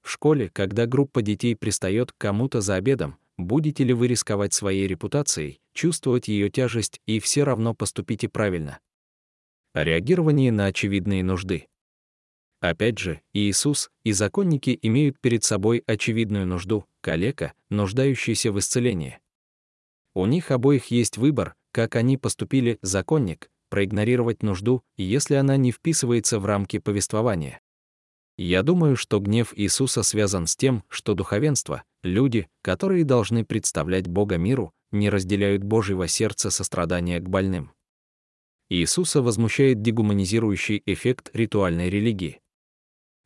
В 0.00 0.10
школе, 0.10 0.48
когда 0.48 0.86
группа 0.86 1.20
детей 1.20 1.54
пристает 1.54 2.12
к 2.12 2.16
кому-то 2.16 2.62
за 2.62 2.76
обедом, 2.76 3.18
будете 3.38 3.84
ли 3.84 3.92
вы 3.92 4.08
рисковать 4.08 4.52
своей 4.52 4.86
репутацией, 4.86 5.60
чувствовать 5.72 6.28
ее 6.28 6.50
тяжесть 6.50 7.00
и 7.06 7.20
все 7.20 7.44
равно 7.44 7.74
поступите 7.74 8.28
правильно? 8.28 8.78
Реагирование 9.74 10.52
на 10.52 10.66
очевидные 10.66 11.24
нужды. 11.24 11.66
Опять 12.60 12.98
же, 12.98 13.20
Иисус 13.32 13.90
и 14.04 14.12
законники 14.12 14.78
имеют 14.82 15.18
перед 15.20 15.42
собой 15.42 15.82
очевидную 15.86 16.46
нужду, 16.46 16.86
калека, 17.00 17.54
нуждающийся 17.70 18.52
в 18.52 18.58
исцелении. 18.58 19.18
У 20.14 20.26
них 20.26 20.50
обоих 20.50 20.86
есть 20.86 21.16
выбор, 21.16 21.54
как 21.72 21.96
они 21.96 22.18
поступили, 22.18 22.78
законник, 22.82 23.50
проигнорировать 23.70 24.42
нужду, 24.42 24.84
если 24.96 25.34
она 25.34 25.56
не 25.56 25.72
вписывается 25.72 26.38
в 26.38 26.44
рамки 26.44 26.78
повествования. 26.78 27.60
Я 28.36 28.62
думаю, 28.62 28.96
что 28.96 29.20
гнев 29.20 29.52
Иисуса 29.56 30.02
связан 30.02 30.46
с 30.46 30.56
тем, 30.56 30.84
что 30.88 31.14
духовенство, 31.14 31.84
люди, 32.02 32.48
которые 32.62 33.04
должны 33.04 33.44
представлять 33.44 34.08
Бога 34.08 34.36
миру, 34.36 34.72
не 34.90 35.10
разделяют 35.10 35.62
Божьего 35.62 36.08
сердца 36.08 36.50
сострадания 36.50 37.20
к 37.20 37.28
больным. 37.28 37.72
Иисуса 38.68 39.20
возмущает 39.20 39.82
дегуманизирующий 39.82 40.82
эффект 40.86 41.30
ритуальной 41.34 41.90
религии. 41.90 42.40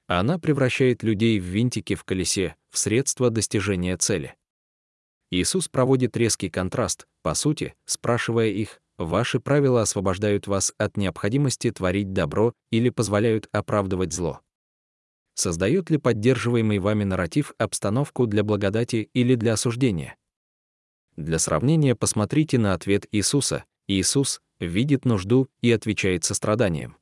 Она 0.08 0.38
превращает 0.38 1.02
людей 1.02 1.38
в 1.38 1.44
винтики 1.44 1.94
в 1.94 2.04
колесе, 2.04 2.56
в 2.70 2.78
средство 2.78 3.30
достижения 3.30 3.96
цели. 3.96 4.34
Иисус 5.30 5.68
проводит 5.68 6.16
резкий 6.16 6.50
контраст, 6.50 7.06
по 7.22 7.34
сути, 7.34 7.74
спрашивая 7.84 8.48
их, 8.48 8.80
Ваши 8.98 9.40
правила 9.40 9.82
освобождают 9.82 10.46
вас 10.46 10.72
от 10.78 10.96
необходимости 10.96 11.70
творить 11.70 12.14
добро 12.14 12.54
или 12.70 12.88
позволяют 12.88 13.46
оправдывать 13.52 14.14
зло. 14.14 14.40
Создает 15.36 15.90
ли 15.90 15.98
поддерживаемый 15.98 16.78
вами 16.78 17.04
нарратив 17.04 17.52
обстановку 17.58 18.26
для 18.26 18.42
благодати 18.42 19.10
или 19.12 19.34
для 19.34 19.52
осуждения? 19.52 20.16
Для 21.14 21.38
сравнения 21.38 21.94
посмотрите 21.94 22.58
на 22.58 22.72
ответ 22.72 23.06
Иисуса. 23.12 23.66
Иисус 23.86 24.40
видит 24.60 25.04
нужду 25.04 25.48
и 25.60 25.70
отвечает 25.70 26.24
состраданием. 26.24 26.96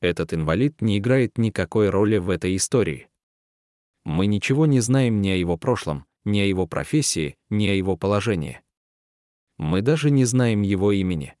Этот 0.00 0.32
инвалид 0.32 0.80
не 0.80 0.96
играет 0.96 1.36
никакой 1.36 1.90
роли 1.90 2.16
в 2.16 2.30
этой 2.30 2.56
истории. 2.56 3.08
Мы 4.04 4.26
ничего 4.26 4.64
не 4.64 4.80
знаем 4.80 5.20
ни 5.20 5.28
о 5.28 5.36
его 5.36 5.58
прошлом, 5.58 6.06
ни 6.24 6.40
о 6.40 6.46
его 6.46 6.66
профессии, 6.66 7.36
ни 7.50 7.66
о 7.68 7.74
его 7.74 7.98
положении. 7.98 8.62
Мы 9.58 9.82
даже 9.82 10.10
не 10.10 10.24
знаем 10.24 10.62
его 10.62 10.92
имени. 10.92 11.36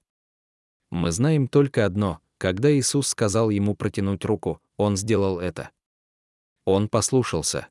Мы 0.90 1.12
знаем 1.12 1.48
только 1.48 1.86
одно, 1.86 2.20
когда 2.36 2.70
Иисус 2.70 3.08
сказал 3.08 3.48
ему 3.48 3.74
протянуть 3.74 4.26
руку, 4.26 4.60
он 4.76 4.98
сделал 4.98 5.40
это. 5.40 5.70
Он 6.64 6.88
послушался. 6.88 7.68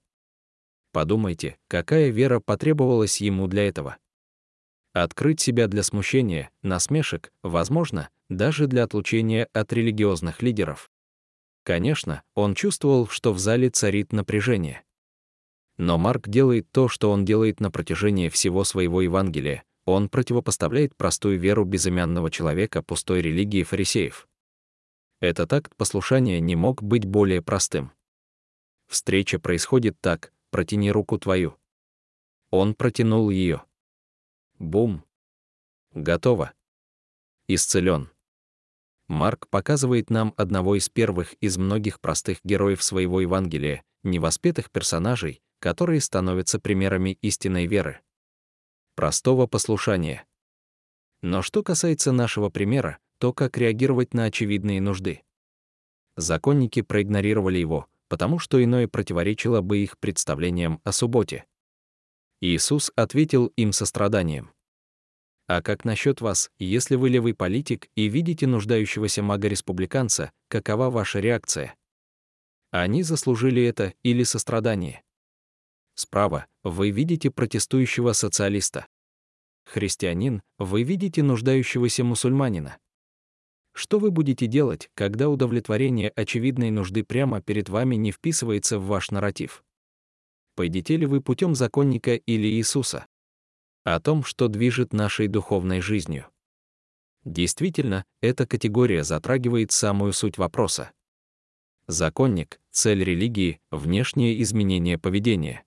Подумайте, 0.91 1.57
какая 1.67 2.09
вера 2.09 2.39
потребовалась 2.39 3.19
ему 3.21 3.47
для 3.47 3.67
этого. 3.67 3.97
Открыть 4.93 5.41
себя 5.41 5.67
для 5.67 5.81
смущения, 5.81 6.51
насмешек, 6.61 7.33
возможно, 7.41 8.09
даже 8.29 8.67
для 8.67 8.83
отлучения 8.83 9.47
от 9.51 9.73
религиозных 9.73 10.43
лидеров. 10.43 10.91
Конечно, 11.63 12.21
он 12.35 12.53
чувствовал, 12.53 13.07
что 13.07 13.33
в 13.33 13.39
зале 13.39 13.69
царит 13.69 14.13
напряжение. 14.13 14.83
Но 15.77 15.97
Марк 15.97 16.27
делает 16.27 16.69
то, 16.71 16.87
что 16.87 17.09
он 17.09 17.25
делает 17.25 17.59
на 17.59 17.71
протяжении 17.71 18.29
всего 18.29 18.63
своего 18.63 19.01
Евангелия, 19.01 19.63
он 19.85 20.09
противопоставляет 20.09 20.95
простую 20.95 21.39
веру 21.39 21.65
безымянного 21.65 22.29
человека 22.29 22.83
пустой 22.83 23.21
религии 23.21 23.63
фарисеев. 23.63 24.27
Этот 25.19 25.51
акт 25.53 25.75
послушания 25.75 26.39
не 26.39 26.55
мог 26.55 26.83
быть 26.83 27.05
более 27.05 27.41
простым. 27.41 27.91
Встреча 28.93 29.39
происходит 29.39 29.99
так, 30.01 30.31
протяни 30.51 30.91
руку 30.91 31.17
твою. 31.17 31.57
Он 32.51 32.75
протянул 32.75 33.31
ее. 33.31 33.63
Бум. 34.59 35.03
Готово. 35.95 36.53
Исцелен. 37.47 38.11
Марк 39.07 39.47
показывает 39.47 40.11
нам 40.11 40.35
одного 40.37 40.75
из 40.75 40.89
первых 40.89 41.33
из 41.41 41.57
многих 41.57 42.01
простых 42.01 42.37
героев 42.43 42.83
своего 42.83 43.19
Евангелия, 43.19 43.83
невоспетых 44.03 44.69
персонажей, 44.69 45.41
которые 45.57 45.99
становятся 45.99 46.59
примерами 46.59 47.17
истинной 47.23 47.65
веры 47.65 47.99
простого 48.93 49.47
послушания. 49.47 50.23
Но 51.23 51.41
что 51.41 51.63
касается 51.63 52.11
нашего 52.11 52.49
примера, 52.49 52.99
то 53.17 53.33
как 53.33 53.57
реагировать 53.57 54.13
на 54.13 54.25
очевидные 54.25 54.81
нужды? 54.81 55.23
Законники 56.15 56.83
проигнорировали 56.83 57.57
его, 57.57 57.87
потому 58.13 58.37
что 58.37 58.63
иное 58.63 58.87
противоречило 58.87 59.61
бы 59.61 59.79
их 59.79 59.97
представлениям 59.97 60.79
о 60.83 60.91
субботе. 60.91 61.45
Иисус 62.41 62.91
ответил 62.95 63.47
им 63.55 63.73
состраданием. 63.73 64.51
А 65.47 65.63
как 65.63 65.83
насчет 65.83 66.21
вас, 66.21 66.51
если 66.59 66.93
вы 66.93 67.09
левый 67.09 67.33
политик 67.33 67.89
и 67.95 68.09
видите 68.09 68.45
нуждающегося 68.45 69.23
мага-республиканца, 69.23 70.31
какова 70.47 70.91
ваша 70.91 71.21
реакция? 71.21 71.73
Они 72.69 73.01
заслужили 73.01 73.63
это 73.63 73.95
или 74.03 74.21
сострадание? 74.21 75.01
Справа 75.95 76.45
вы 76.61 76.91
видите 76.91 77.31
протестующего 77.31 78.13
социалиста. 78.13 78.85
Христианин, 79.65 80.43
вы 80.59 80.83
видите 80.83 81.23
нуждающегося 81.23 82.03
мусульманина. 82.03 82.77
Что 83.73 83.97
вы 83.97 84.11
будете 84.11 84.45
делать, 84.45 84.89
когда 84.93 85.29
удовлетворение 85.29 86.09
очевидной 86.09 86.69
нужды 86.69 87.03
прямо 87.03 87.41
перед 87.41 87.69
вами 87.69 87.95
не 87.95 88.11
вписывается 88.11 88.77
в 88.77 88.85
ваш 88.85 89.09
нарратив? 89.09 89.63
Пойдете 90.55 90.95
ли 90.97 91.07
вы 91.07 91.21
путем 91.21 91.55
законника 91.55 92.13
или 92.13 92.47
Иисуса? 92.47 93.07
О 93.83 93.99
том, 93.99 94.23
что 94.23 94.47
движет 94.47 94.93
нашей 94.93 95.27
духовной 95.27 95.81
жизнью. 95.81 96.27
Действительно, 97.25 98.05
эта 98.21 98.45
категория 98.45 99.03
затрагивает 99.03 99.71
самую 99.71 100.13
суть 100.13 100.37
вопроса. 100.37 100.91
Законник— 101.87 102.61
цель 102.71 103.03
религии, 103.03 103.59
внешнее 103.71 104.41
изменение 104.41 104.97
поведения. 104.97 105.65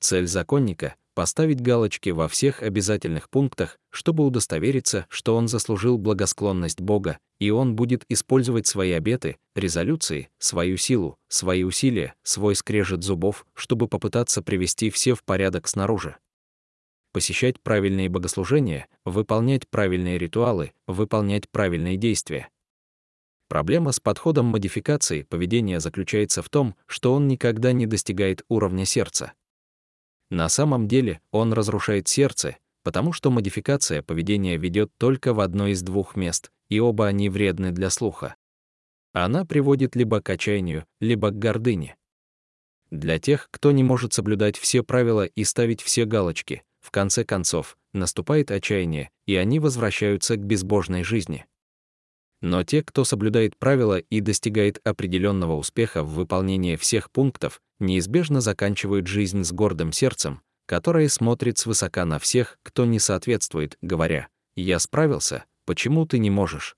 Цель 0.00 0.26
законника— 0.26 0.96
поставить 1.16 1.62
галочки 1.62 2.10
во 2.10 2.28
всех 2.28 2.62
обязательных 2.62 3.30
пунктах, 3.30 3.78
чтобы 3.88 4.26
удостовериться, 4.26 5.06
что 5.08 5.34
он 5.34 5.48
заслужил 5.48 5.96
благосклонность 5.96 6.82
Бога, 6.82 7.18
и 7.38 7.48
он 7.48 7.74
будет 7.74 8.04
использовать 8.10 8.66
свои 8.66 8.92
обеты, 8.92 9.38
резолюции, 9.54 10.28
свою 10.38 10.76
силу, 10.76 11.16
свои 11.28 11.62
усилия, 11.64 12.12
свой 12.22 12.54
скрежет 12.54 13.02
зубов, 13.02 13.46
чтобы 13.54 13.88
попытаться 13.88 14.42
привести 14.42 14.90
все 14.90 15.14
в 15.14 15.24
порядок 15.24 15.68
снаружи. 15.68 16.16
Посещать 17.14 17.62
правильные 17.62 18.10
богослужения, 18.10 18.86
выполнять 19.06 19.66
правильные 19.70 20.18
ритуалы, 20.18 20.72
выполнять 20.86 21.48
правильные 21.48 21.96
действия. 21.96 22.50
Проблема 23.48 23.92
с 23.92 24.00
подходом 24.00 24.44
модификации 24.46 25.22
поведения 25.22 25.80
заключается 25.80 26.42
в 26.42 26.50
том, 26.50 26.74
что 26.84 27.14
он 27.14 27.26
никогда 27.26 27.72
не 27.72 27.86
достигает 27.86 28.44
уровня 28.50 28.84
сердца. 28.84 29.32
На 30.30 30.48
самом 30.48 30.88
деле 30.88 31.20
он 31.30 31.52
разрушает 31.52 32.08
сердце, 32.08 32.56
потому 32.82 33.12
что 33.12 33.30
модификация 33.30 34.02
поведения 34.02 34.56
ведет 34.56 34.90
только 34.98 35.34
в 35.34 35.40
одно 35.40 35.68
из 35.68 35.82
двух 35.82 36.16
мест, 36.16 36.50
и 36.68 36.80
оба 36.80 37.06
они 37.06 37.28
вредны 37.28 37.72
для 37.72 37.90
слуха. 37.90 38.36
Она 39.12 39.44
приводит 39.44 39.96
либо 39.96 40.20
к 40.20 40.30
отчаянию, 40.30 40.84
либо 41.00 41.30
к 41.30 41.38
гордыне. 41.38 41.96
Для 42.90 43.18
тех, 43.18 43.48
кто 43.50 43.72
не 43.72 43.82
может 43.82 44.12
соблюдать 44.12 44.56
все 44.56 44.82
правила 44.82 45.24
и 45.24 45.44
ставить 45.44 45.82
все 45.82 46.04
галочки, 46.04 46.62
в 46.80 46.90
конце 46.90 47.24
концов, 47.24 47.76
наступает 47.92 48.50
отчаяние, 48.50 49.10
и 49.26 49.34
они 49.34 49.58
возвращаются 49.58 50.36
к 50.36 50.44
безбожной 50.44 51.02
жизни. 51.02 51.46
Но 52.42 52.62
те, 52.62 52.82
кто 52.82 53.04
соблюдает 53.04 53.56
правила 53.56 53.98
и 53.98 54.20
достигает 54.20 54.86
определенного 54.86 55.56
успеха 55.56 56.04
в 56.04 56.14
выполнении 56.14 56.76
всех 56.76 57.10
пунктов, 57.10 57.60
неизбежно 57.78 58.40
заканчивают 58.40 59.06
жизнь 59.06 59.44
с 59.44 59.52
гордым 59.52 59.92
сердцем, 59.92 60.40
которое 60.66 61.08
смотрит 61.08 61.58
свысока 61.58 62.04
на 62.04 62.18
всех, 62.18 62.58
кто 62.62 62.84
не 62.84 62.98
соответствует, 62.98 63.76
говоря 63.80 64.28
«Я 64.56 64.78
справился, 64.78 65.44
почему 65.64 66.06
ты 66.06 66.18
не 66.18 66.30
можешь?» 66.30 66.76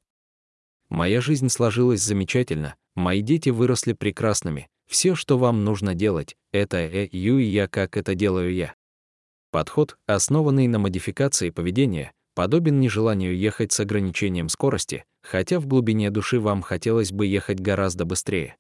Моя 0.88 1.20
жизнь 1.20 1.48
сложилась 1.48 2.02
замечательно, 2.02 2.74
мои 2.94 3.20
дети 3.20 3.50
выросли 3.50 3.92
прекрасными, 3.92 4.68
все, 4.87 5.14
что 5.14 5.37
вам 5.37 5.64
нужно 5.64 5.94
делать, 5.94 6.37
это 6.50 6.78
э, 6.78 7.08
ю 7.12 7.38
и 7.38 7.44
я, 7.44 7.68
как 7.68 7.96
это 7.96 8.14
делаю 8.14 8.54
я. 8.54 8.74
Подход, 9.50 9.98
основанный 10.06 10.66
на 10.66 10.78
модификации 10.78 11.50
поведения, 11.50 12.12
подобен 12.34 12.80
нежеланию 12.80 13.37
ехать 13.37 13.72
с 13.72 13.80
ограничением 13.80 14.48
скорости, 14.48 15.04
хотя 15.22 15.61
в 15.61 15.66
глубине 15.66 16.11
души 16.11 16.40
вам 16.40 16.62
хотелось 16.62 17.12
бы 17.12 17.26
ехать 17.26 17.61
гораздо 17.61 18.04
быстрее. 18.04 18.56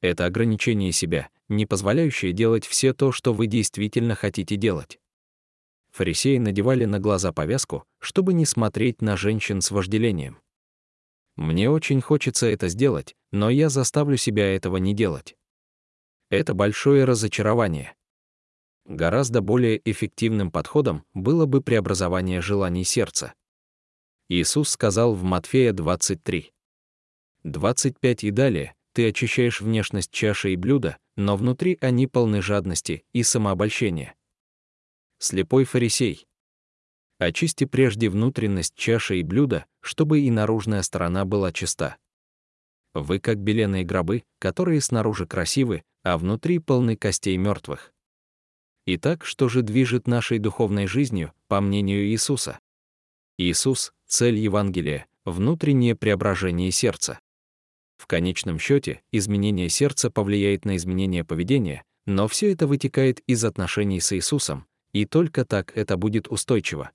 Это 0.00 0.26
ограничение 0.26 0.92
себя, 0.92 1.28
не 1.48 1.66
позволяющее 1.66 2.32
делать 2.32 2.66
все 2.66 2.92
то, 2.92 3.10
что 3.10 3.32
вы 3.32 3.46
действительно 3.46 4.14
хотите 4.14 4.56
делать. 4.56 4.98
Фарисеи 5.90 6.38
надевали 6.38 6.84
на 6.84 7.00
глаза 7.00 7.32
повязку, 7.32 7.84
чтобы 7.98 8.32
не 8.32 8.46
смотреть 8.46 9.02
на 9.02 9.16
женщин 9.16 9.60
с 9.60 9.70
вожделением. 9.70 10.38
Мне 11.36 11.70
очень 11.70 12.00
хочется 12.00 12.46
это 12.46 12.68
сделать, 12.68 13.16
но 13.32 13.50
я 13.50 13.68
заставлю 13.68 14.16
себя 14.16 14.54
этого 14.54 14.76
не 14.76 14.94
делать. 14.94 15.36
Это 16.30 16.54
большое 16.54 17.04
разочарование. 17.04 17.94
Гораздо 18.84 19.40
более 19.40 19.80
эффективным 19.90 20.50
подходом 20.50 21.04
было 21.14 21.46
бы 21.46 21.62
преобразование 21.62 22.40
желаний 22.40 22.84
сердца. 22.84 23.34
Иисус 24.28 24.70
сказал 24.70 25.14
в 25.14 25.22
Матфея 25.22 25.72
23. 25.72 26.52
25 27.44 28.24
и 28.24 28.30
далее, 28.30 28.74
ты 28.98 29.10
очищаешь 29.10 29.60
внешность 29.60 30.10
чаши 30.10 30.54
и 30.54 30.56
блюда, 30.56 30.98
но 31.14 31.36
внутри 31.36 31.78
они 31.80 32.08
полны 32.08 32.42
жадности 32.42 33.04
и 33.12 33.22
самообольщения. 33.22 34.16
Слепой 35.20 35.66
фарисей. 35.66 36.26
Очисти 37.18 37.62
прежде 37.62 38.08
внутренность 38.08 38.74
чаши 38.74 39.20
и 39.20 39.22
блюда, 39.22 39.66
чтобы 39.78 40.22
и 40.22 40.32
наружная 40.32 40.82
сторона 40.82 41.24
была 41.24 41.52
чиста. 41.52 41.96
Вы 42.92 43.20
как 43.20 43.38
беленые 43.38 43.84
гробы, 43.84 44.24
которые 44.40 44.80
снаружи 44.80 45.28
красивы, 45.28 45.84
а 46.02 46.18
внутри 46.18 46.58
полны 46.58 46.96
костей 46.96 47.36
мертвых. 47.36 47.92
Итак, 48.84 49.24
что 49.24 49.48
же 49.48 49.62
движет 49.62 50.08
нашей 50.08 50.40
духовной 50.40 50.88
жизнью, 50.88 51.32
по 51.46 51.60
мнению 51.60 52.04
Иисуса? 52.08 52.58
Иисус— 53.36 53.92
цель 54.08 54.38
Евангелия, 54.38 55.06
внутреннее 55.24 55.94
преображение 55.94 56.72
сердца. 56.72 57.20
В 57.98 58.06
конечном 58.06 58.58
счете, 58.58 59.02
изменение 59.12 59.68
сердца 59.68 60.10
повлияет 60.10 60.64
на 60.64 60.76
изменение 60.76 61.24
поведения, 61.24 61.84
но 62.06 62.26
все 62.26 62.52
это 62.52 62.66
вытекает 62.66 63.20
из 63.26 63.44
отношений 63.44 64.00
с 64.00 64.16
Иисусом, 64.16 64.66
и 64.92 65.04
только 65.04 65.44
так 65.44 65.76
это 65.76 65.98
будет 65.98 66.28
устойчиво. 66.28 66.90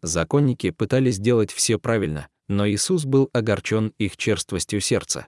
Законники 0.00 0.70
пытались 0.70 1.16
сделать 1.16 1.52
все 1.52 1.78
правильно, 1.78 2.28
но 2.48 2.68
Иисус 2.68 3.04
был 3.04 3.28
огорчен 3.32 3.92
их 3.98 4.16
черствостью 4.16 4.80
сердца. 4.80 5.26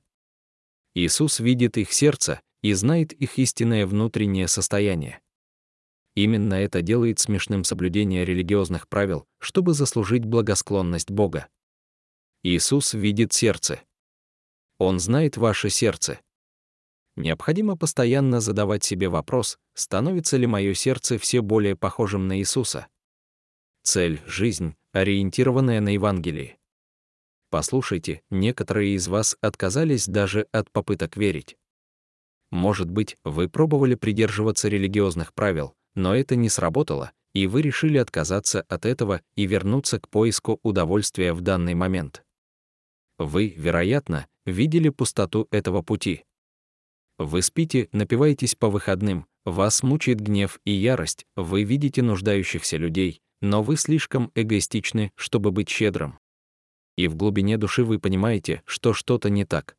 Иисус 0.95 1.41
видит 1.41 1.77
их 1.77 1.93
сердце 1.93 2.41
и 2.63 2.73
знает 2.73 3.13
их 3.13 3.39
истинное 3.39 3.87
внутреннее 3.87 4.49
состояние. 4.49 5.21
Именно 6.15 6.55
это 6.55 6.81
делает 6.81 7.19
смешным 7.19 7.65
соблюдение 7.65 8.25
религиозных 8.25 8.89
правил, 8.89 9.27
чтобы 9.39 9.75
заслужить 9.75 10.25
благосклонность 10.25 11.11
Бога. 11.11 11.49
Иисус 12.43 12.95
видит 12.95 13.33
сердце. 13.35 13.83
Он 14.79 14.99
знает 14.99 15.37
ваше 15.37 15.71
сердце. 15.71 16.21
Необходимо 17.17 17.77
постоянно 17.77 18.41
задавать 18.41 18.85
себе 18.85 19.09
вопрос, 19.09 19.59
становится 19.75 20.37
ли 20.37 20.47
мое 20.47 20.75
сердце 20.75 21.19
все 21.19 21.41
более 21.41 21.75
похожим 21.75 22.29
на 22.29 22.39
Иисуса. 22.39 22.87
Цель— 23.83 24.21
жизнь, 24.27 24.75
ориентированная 24.93 25.81
на 25.81 25.91
Евангелие. 25.91 26.59
Послушайте, 27.51 28.21
некоторые 28.31 28.97
из 28.97 29.09
вас 29.09 29.37
отказались 29.41 30.07
даже 30.07 30.47
от 30.53 30.71
попыток 30.71 31.17
верить. 31.17 31.57
Может 32.51 32.91
быть, 32.91 33.17
вы 33.25 33.49
пробовали 33.49 33.95
придерживаться 33.95 34.69
религиозных 34.69 35.33
правил, 35.33 35.75
но 35.95 36.15
это 36.15 36.37
не 36.37 36.49
сработало, 36.49 37.13
и 37.33 37.47
вы 37.47 37.63
решили 37.63 37.99
отказаться 37.99 38.63
от 38.63 38.85
этого 38.85 39.23
и 39.37 39.47
вернуться 39.47 40.01
к 40.01 40.09
поиску 40.09 40.61
удовольствия 40.63 41.33
в 41.33 41.41
данный 41.41 41.75
момент. 41.75 42.25
Вы, 43.19 43.55
вероятно, 43.57 44.27
видели 44.47 44.89
пустоту 44.89 45.49
этого 45.51 45.83
пути. 45.83 46.25
Вы 47.19 47.43
спите, 47.43 47.89
напиваетесь 47.93 48.55
по 48.55 48.71
выходным, 48.71 49.27
вас 49.45 49.83
мучает 49.83 50.21
гнев 50.21 50.61
и 50.65 50.71
ярость, 50.71 51.27
вы 51.35 51.65
видите 51.65 52.03
нуждающихся 52.03 52.77
людей, 52.77 53.21
но 53.41 53.63
вы 53.63 53.77
слишком 53.77 54.31
эгоистичны, 54.35 55.13
чтобы 55.15 55.51
быть 55.51 55.69
щедрым. 55.69 56.19
И 56.97 57.09
в 57.09 57.17
глубине 57.17 57.59
души 57.59 57.85
вы 57.85 57.99
понимаете, 57.99 58.63
что 58.65 58.95
что-то 58.95 59.29
не 59.29 59.45
так. 59.45 59.77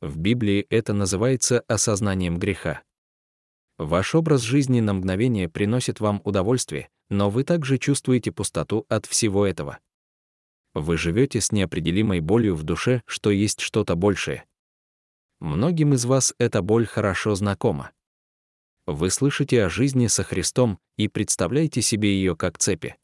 В 0.00 0.16
Библии 0.16 0.66
это 0.70 0.92
называется 0.92 1.60
осознанием 1.68 2.38
греха. 2.38 2.82
Ваш 3.78 4.14
образ 4.14 4.42
жизни 4.42 4.80
на 4.80 4.94
мгновение 4.94 5.48
приносит 5.48 6.00
вам 6.00 6.20
удовольствие, 6.24 6.88
но 7.08 7.30
вы 7.30 7.44
также 7.44 7.78
чувствуете 7.78 8.32
пустоту 8.32 8.86
от 8.88 9.06
всего 9.06 9.46
этого. 9.46 9.78
Вы 10.74 10.96
живете 10.96 11.40
с 11.40 11.52
неопределимой 11.52 12.20
болью 12.20 12.54
в 12.54 12.62
душе, 12.62 13.02
что 13.06 13.30
есть 13.30 13.60
что-то 13.60 13.96
большее. 13.96 14.44
Многим 15.40 15.94
из 15.94 16.04
вас 16.04 16.34
эта 16.38 16.62
боль 16.62 16.86
хорошо 16.86 17.34
знакома. 17.34 17.90
Вы 18.86 19.10
слышите 19.10 19.64
о 19.64 19.70
жизни 19.70 20.06
со 20.06 20.22
Христом 20.22 20.78
и 20.96 21.08
представляете 21.08 21.82
себе 21.82 22.14
ее 22.14 22.36
как 22.36 22.58
цепи. 22.58 22.96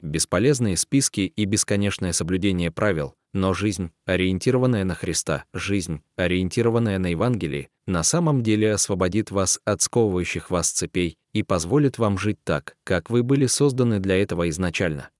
Бесполезные 0.00 0.76
списки 0.76 1.20
и 1.20 1.44
бесконечное 1.44 2.12
соблюдение 2.12 2.72
правил, 2.72 3.14
но 3.32 3.54
жизнь, 3.54 3.92
ориентированная 4.04 4.84
на 4.84 4.94
Христа, 4.94 5.44
жизнь, 5.54 6.02
ориентированная 6.16 6.98
на 6.98 7.08
Евангелие, 7.08 7.68
на 7.86 8.02
самом 8.02 8.42
деле 8.42 8.72
освободит 8.72 9.30
вас 9.30 9.60
от 9.64 9.82
сковывающих 9.82 10.50
вас 10.50 10.70
цепей 10.70 11.16
и 11.32 11.42
позволит 11.42 11.98
вам 11.98 12.18
жить 12.18 12.38
так, 12.42 12.76
как 12.84 13.10
вы 13.10 13.22
были 13.22 13.46
созданы 13.46 14.00
для 14.00 14.20
этого 14.20 14.48
изначально. 14.48 15.10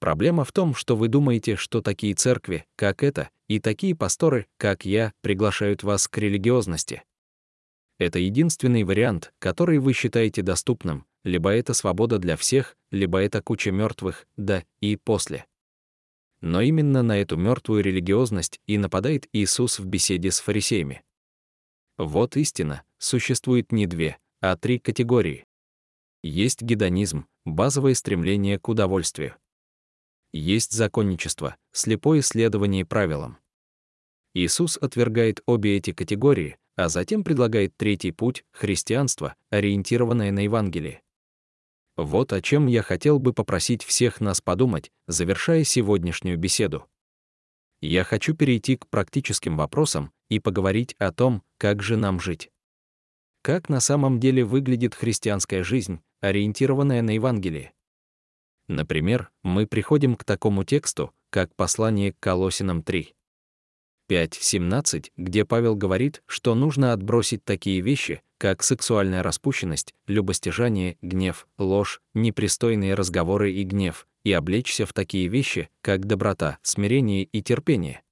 Проблема 0.00 0.44
в 0.44 0.52
том, 0.52 0.74
что 0.74 0.96
вы 0.96 1.08
думаете, 1.08 1.56
что 1.56 1.82
такие 1.82 2.14
церкви, 2.14 2.66
как 2.76 3.02
эта, 3.02 3.30
и 3.48 3.58
такие 3.58 3.96
пасторы, 3.96 4.46
как 4.56 4.84
я, 4.84 5.12
приглашают 5.22 5.82
вас 5.82 6.06
к 6.06 6.18
религиозности. 6.18 7.02
Это 7.98 8.20
единственный 8.20 8.84
вариант, 8.84 9.32
который 9.40 9.78
вы 9.78 9.92
считаете 9.92 10.42
доступным, 10.42 11.04
либо 11.24 11.50
это 11.50 11.74
свобода 11.74 12.18
для 12.18 12.36
всех, 12.36 12.76
либо 12.92 13.18
это 13.18 13.42
куча 13.42 13.72
мертвых, 13.72 14.26
да, 14.36 14.62
и 14.80 14.96
после. 14.96 15.46
Но 16.40 16.60
именно 16.60 17.02
на 17.02 17.18
эту 17.18 17.36
мертвую 17.36 17.82
религиозность 17.82 18.60
и 18.66 18.78
нападает 18.78 19.28
Иисус 19.32 19.80
в 19.80 19.86
беседе 19.86 20.30
с 20.30 20.38
фарисеями. 20.38 21.02
Вот 21.96 22.36
истина, 22.36 22.84
существует 22.98 23.72
не 23.72 23.86
две, 23.86 24.18
а 24.40 24.56
три 24.56 24.78
категории. 24.78 25.46
Есть 26.22 26.62
гедонизм, 26.62 27.26
базовое 27.44 27.94
стремление 27.94 28.60
к 28.60 28.68
удовольствию. 28.68 29.34
Есть 30.32 30.72
законничество, 30.72 31.56
слепое 31.72 32.22
следование 32.22 32.84
правилам. 32.84 33.38
Иисус 34.34 34.76
отвергает 34.76 35.40
обе 35.46 35.76
эти 35.76 35.92
категории, 35.92 36.58
а 36.76 36.88
затем 36.88 37.24
предлагает 37.24 37.76
третий 37.76 38.12
путь— 38.12 38.44
христианство, 38.52 39.34
ориентированное 39.50 40.30
на 40.30 40.40
Евангелие. 40.40 41.02
Вот 41.96 42.32
о 42.32 42.40
чем 42.40 42.68
я 42.68 42.82
хотел 42.82 43.18
бы 43.18 43.32
попросить 43.32 43.82
всех 43.82 44.20
нас 44.20 44.40
подумать, 44.40 44.92
завершая 45.08 45.64
сегодняшнюю 45.64 46.38
беседу. 46.38 46.86
Я 47.80 48.04
хочу 48.04 48.34
перейти 48.34 48.76
к 48.76 48.86
практическим 48.88 49.56
вопросам 49.56 50.12
и 50.28 50.38
поговорить 50.38 50.94
о 50.98 51.10
том, 51.10 51.42
как 51.58 51.82
же 51.82 51.96
нам 51.96 52.20
жить. 52.20 52.50
Как 53.42 53.68
на 53.68 53.80
самом 53.80 54.20
деле 54.20 54.44
выглядит 54.44 54.94
христианская 54.94 55.64
жизнь, 55.64 56.00
ориентированная 56.20 57.02
на 57.02 57.10
Евангелие? 57.10 57.72
Например, 58.68 59.30
мы 59.42 59.66
приходим 59.66 60.14
к 60.14 60.24
такому 60.24 60.62
тексту, 60.62 61.12
как 61.30 61.54
послание 61.54 62.12
к 62.12 62.20
Колосинам 62.20 62.82
3. 62.82 63.14
5.17, 64.10 65.10
где 65.16 65.44
Павел 65.44 65.74
говорит, 65.74 66.22
что 66.26 66.54
нужно 66.54 66.92
отбросить 66.92 67.44
такие 67.44 67.80
вещи, 67.80 68.22
как 68.38 68.62
сексуальная 68.62 69.22
распущенность, 69.22 69.94
любостяжание, 70.06 70.96
гнев, 71.02 71.46
ложь, 71.58 72.00
непристойные 72.14 72.94
разговоры 72.94 73.52
и 73.52 73.64
гнев, 73.64 74.06
и 74.24 74.32
облечься 74.32 74.86
в 74.86 74.92
такие 74.92 75.28
вещи, 75.28 75.68
как 75.82 76.06
доброта, 76.06 76.58
смирение 76.62 77.24
и 77.24 77.42
терпение. 77.42 78.02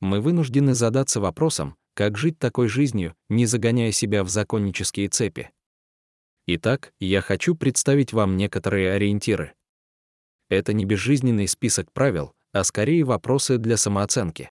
Мы 0.00 0.20
вынуждены 0.20 0.74
задаться 0.74 1.20
вопросом, 1.20 1.76
как 1.94 2.16
жить 2.16 2.38
такой 2.38 2.68
жизнью, 2.68 3.14
не 3.28 3.46
загоняя 3.46 3.92
себя 3.92 4.24
в 4.24 4.28
законнические 4.28 5.08
цепи. 5.08 5.50
Итак, 6.46 6.92
я 6.98 7.20
хочу 7.20 7.54
представить 7.54 8.12
вам 8.12 8.36
некоторые 8.36 8.92
ориентиры. 8.92 9.52
Это 10.52 10.74
не 10.74 10.84
безжизненный 10.84 11.48
список 11.48 11.90
правил, 11.92 12.34
а 12.52 12.62
скорее 12.62 13.04
вопросы 13.04 13.56
для 13.56 13.78
самооценки. 13.78 14.50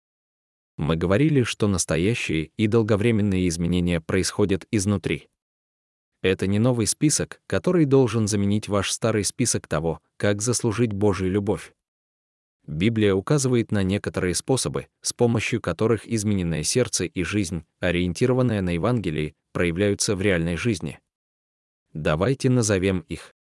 Мы 0.76 0.96
говорили, 0.96 1.44
что 1.44 1.68
настоящие 1.68 2.50
и 2.58 2.66
долговременные 2.66 3.48
изменения 3.48 4.02
происходят 4.02 4.66
изнутри. 4.72 5.30
Это 6.24 6.48
не 6.48 6.58
новый 6.58 6.88
список, 6.88 7.40
который 7.46 7.86
должен 7.86 8.28
заменить 8.28 8.68
ваш 8.68 8.90
старый 8.90 9.24
список 9.24 9.68
того, 9.68 10.00
как 10.18 10.42
заслужить 10.42 10.92
Божью 10.92 11.30
любовь. 11.30 11.72
Библия 12.66 13.14
указывает 13.14 13.72
на 13.72 13.84
некоторые 13.84 14.34
способы, 14.34 14.88
с 15.02 15.14
помощью 15.14 15.62
которых 15.62 16.08
измененное 16.08 16.64
сердце 16.64 17.06
и 17.06 17.22
жизнь, 17.22 17.64
ориентированная 17.80 18.64
на 18.64 18.72
Евангелие, 18.72 19.36
проявляются 19.54 20.16
в 20.16 20.22
реальной 20.24 20.58
жизни. 20.58 21.00
Давайте 21.94 22.50
назовем 22.50 23.02
их. 23.02 23.36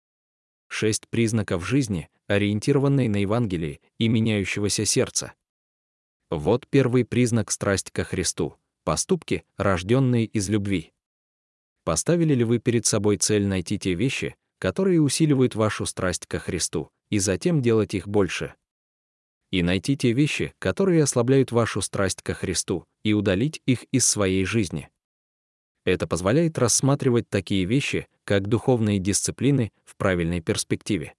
Шесть 0.69 1.09
признаков 1.09 1.67
жизни, 1.67 2.11
ориентированной 2.31 3.09
на 3.09 3.19
Евангелие 3.19 3.81
и 3.99 4.09
меняющегося 4.09 4.85
сердца. 4.85 5.35
Вот 6.31 6.67
первый 6.69 7.05
признак 7.05 7.51
страсть 7.51 7.91
ко 7.91 8.05
Христу— 8.05 8.57
поступки, 8.85 9.45
рожденные 9.57 10.27
из 10.27 10.49
любви. 10.49 10.93
Поставили 11.85 12.35
ли 12.35 12.45
вы 12.45 12.61
перед 12.61 12.87
собой 12.87 13.17
цель 13.17 13.47
найти 13.47 13.79
те 13.79 13.95
вещи, 13.95 14.37
которые 14.59 15.01
усиливают 15.01 15.57
вашу 15.57 15.87
страсть 15.87 16.27
ко 16.27 16.39
Христу, 16.39 16.91
и 17.09 17.19
затем 17.19 17.63
делать 17.63 17.95
их 17.95 18.07
больше? 18.07 18.55
и 19.51 19.63
найти 19.63 19.97
те 19.97 20.13
вещи, 20.13 20.55
которые 20.59 21.03
ослабляют 21.03 21.51
вашу 21.51 21.83
страсть 21.83 22.23
ко 22.23 22.35
Христу, 22.35 22.85
и 23.03 23.13
удалить 23.13 23.61
их 23.67 23.83
из 23.91 24.07
своей 24.07 24.45
жизни. 24.45 24.89
Это 25.85 26.07
позволяет 26.07 26.59
рассматривать 26.59 27.29
такие 27.29 27.65
вещи, 27.65 28.07
как 28.25 28.47
духовные 28.47 28.99
дисциплины, 28.99 29.73
в 29.85 29.97
правильной 29.97 30.41
перспективе. 30.41 31.15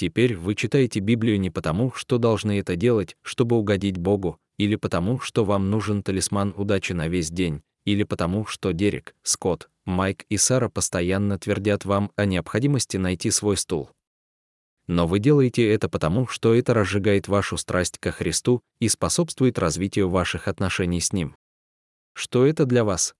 Теперь 0.00 0.34
вы 0.34 0.54
читаете 0.54 1.00
Библию 1.00 1.38
не 1.38 1.50
потому, 1.50 1.92
что 1.92 2.16
должны 2.16 2.58
это 2.58 2.74
делать, 2.74 3.18
чтобы 3.20 3.58
угодить 3.58 3.98
Богу, 3.98 4.38
или 4.56 4.76
потому, 4.76 5.20
что 5.20 5.44
вам 5.44 5.68
нужен 5.68 6.02
талисман 6.02 6.54
удачи 6.56 6.94
на 6.94 7.06
весь 7.06 7.30
день, 7.30 7.60
или 7.84 8.04
потому, 8.04 8.46
что 8.46 8.72
Дерек, 8.72 9.14
Скотт, 9.22 9.68
Майк 9.84 10.24
и 10.30 10.38
Сара 10.38 10.70
постоянно 10.70 11.38
твердят 11.38 11.84
вам 11.84 12.12
о 12.16 12.24
необходимости 12.24 12.96
найти 12.96 13.30
свой 13.30 13.58
стул. 13.58 13.90
Но 14.86 15.06
вы 15.06 15.18
делаете 15.18 15.70
это 15.70 15.90
потому, 15.90 16.26
что 16.26 16.54
это 16.54 16.72
разжигает 16.72 17.28
вашу 17.28 17.58
страсть 17.58 17.98
ко 17.98 18.10
Христу 18.10 18.62
и 18.78 18.88
способствует 18.88 19.58
развитию 19.58 20.08
ваших 20.08 20.48
отношений 20.48 21.02
с 21.02 21.12
Ним. 21.12 21.36
Что 22.14 22.46
это 22.46 22.64
для 22.64 22.84
вас? 22.84 23.14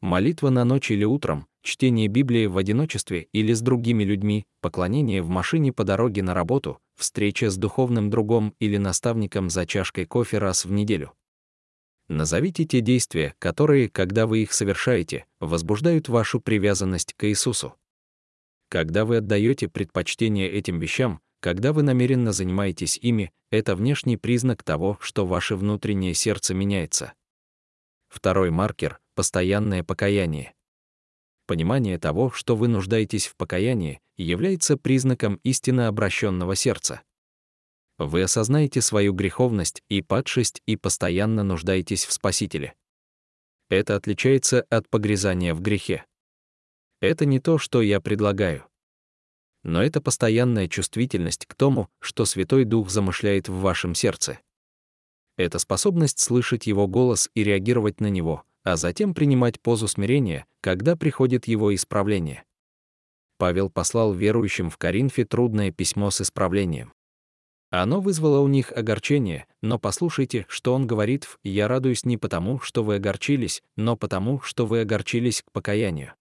Молитва 0.00 0.50
на 0.50 0.64
ночь 0.64 0.92
или 0.92 1.04
утром, 1.04 1.48
чтение 1.62 2.06
Библии 2.06 2.46
в 2.46 2.56
одиночестве 2.56 3.28
или 3.32 3.52
с 3.52 3.60
другими 3.60 4.04
людьми, 4.04 4.46
поклонение 4.60 5.22
в 5.22 5.28
машине 5.28 5.72
по 5.72 5.82
дороге 5.82 6.22
на 6.22 6.34
работу, 6.34 6.78
встреча 6.94 7.50
с 7.50 7.56
духовным 7.56 8.08
другом 8.08 8.54
или 8.60 8.76
наставником 8.76 9.50
за 9.50 9.66
чашкой 9.66 10.06
кофе 10.06 10.38
раз 10.38 10.64
в 10.64 10.70
неделю. 10.70 11.14
Назовите 12.06 12.64
те 12.64 12.80
действия, 12.80 13.34
которые, 13.40 13.88
когда 13.88 14.26
вы 14.28 14.42
их 14.42 14.52
совершаете, 14.52 15.26
возбуждают 15.40 16.08
вашу 16.08 16.40
привязанность 16.40 17.14
к 17.14 17.28
Иисусу. 17.28 17.74
Когда 18.70 19.04
вы 19.04 19.16
отдаете 19.16 19.68
предпочтение 19.68 20.48
этим 20.48 20.78
вещам, 20.78 21.20
когда 21.40 21.72
вы 21.72 21.82
намеренно 21.82 22.32
занимаетесь 22.32 22.98
ими, 22.98 23.32
это 23.50 23.74
внешний 23.74 24.16
признак 24.16 24.62
того, 24.62 24.96
что 25.00 25.26
ваше 25.26 25.56
внутреннее 25.56 26.14
сердце 26.14 26.54
меняется. 26.54 27.14
Второй 28.08 28.50
маркер— 28.50 29.00
постоянное 29.18 29.82
покаяние. 29.82 30.54
Понимание 31.48 31.98
того, 31.98 32.30
что 32.30 32.54
вы 32.54 32.68
нуждаетесь 32.68 33.26
в 33.26 33.34
покаянии, 33.34 34.00
является 34.16 34.76
признаком 34.76 35.40
истинно 35.42 35.88
обращенного 35.88 36.54
сердца. 36.54 37.02
Вы 37.98 38.22
осознаете 38.22 38.80
свою 38.80 39.12
греховность 39.12 39.82
и 39.88 40.02
падшесть 40.02 40.62
и 40.66 40.76
постоянно 40.76 41.42
нуждаетесь 41.42 42.04
в 42.04 42.12
Спасителе. 42.12 42.74
Это 43.68 43.96
отличается 43.96 44.62
от 44.70 44.88
погрязания 44.88 45.52
в 45.52 45.62
грехе. 45.62 46.04
Это 47.00 47.26
не 47.26 47.40
то, 47.40 47.58
что 47.58 47.82
я 47.82 48.00
предлагаю. 48.00 48.66
Но 49.64 49.82
это 49.82 50.00
постоянная 50.00 50.68
чувствительность 50.68 51.44
к 51.46 51.56
тому, 51.56 51.88
что 51.98 52.24
Святой 52.24 52.62
Дух 52.62 52.88
замышляет 52.88 53.48
в 53.48 53.54
вашем 53.54 53.96
сердце. 53.96 54.38
Это 55.36 55.58
способность 55.58 56.20
слышать 56.20 56.68
Его 56.68 56.86
голос 56.86 57.28
и 57.34 57.42
реагировать 57.42 58.00
на 58.00 58.06
него, 58.06 58.44
а 58.68 58.76
затем 58.76 59.14
принимать 59.14 59.58
позу 59.62 59.88
смирения, 59.88 60.44
когда 60.60 60.94
приходит 60.94 61.48
Его 61.48 61.74
исправление. 61.74 62.44
Павел 63.38 63.70
послал 63.70 64.12
верующим 64.12 64.68
в 64.68 64.76
Коринфе 64.76 65.24
трудное 65.24 65.72
письмо 65.72 66.10
с 66.10 66.20
исправлением. 66.20 66.92
Оно 67.70 68.02
вызвало 68.02 68.40
у 68.40 68.48
них 68.48 68.70
огорчение, 68.72 69.46
но 69.62 69.78
послушайте, 69.78 70.44
что 70.50 70.74
он 70.74 70.86
говорит 70.86 71.24
в 71.24 71.38
«Я 71.42 71.66
радуюсь 71.66 72.04
не 72.04 72.18
потому, 72.18 72.60
что 72.60 72.84
вы 72.84 72.96
огорчились, 72.96 73.62
но 73.76 73.96
потому, 73.96 74.42
что 74.42 74.66
вы 74.66 74.82
огорчились 74.82 75.40
к 75.40 75.50
покаянию». 75.50 76.12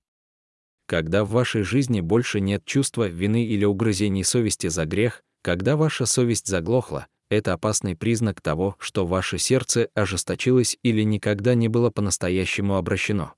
Когда 0.85 1.25
в 1.25 1.31
вашей 1.31 1.63
жизни 1.63 1.99
больше 1.99 2.39
нет 2.39 2.63
чувства 2.63 3.09
вины 3.09 3.43
или 3.43 3.65
угрызений 3.65 4.23
совести 4.23 4.67
за 4.67 4.85
грех, 4.85 5.21
когда 5.41 5.75
ваша 5.75 6.05
совесть 6.05 6.47
заглохла, 6.47 7.07
это 7.29 7.53
опасный 7.53 7.95
признак 7.95 8.41
того, 8.41 8.75
что 8.79 9.05
ваше 9.05 9.37
сердце 9.37 9.89
ожесточилось 9.93 10.77
или 10.83 11.01
никогда 11.03 11.55
не 11.55 11.67
было 11.67 11.89
по-настоящему 11.89 12.75
обращено. 12.75 13.33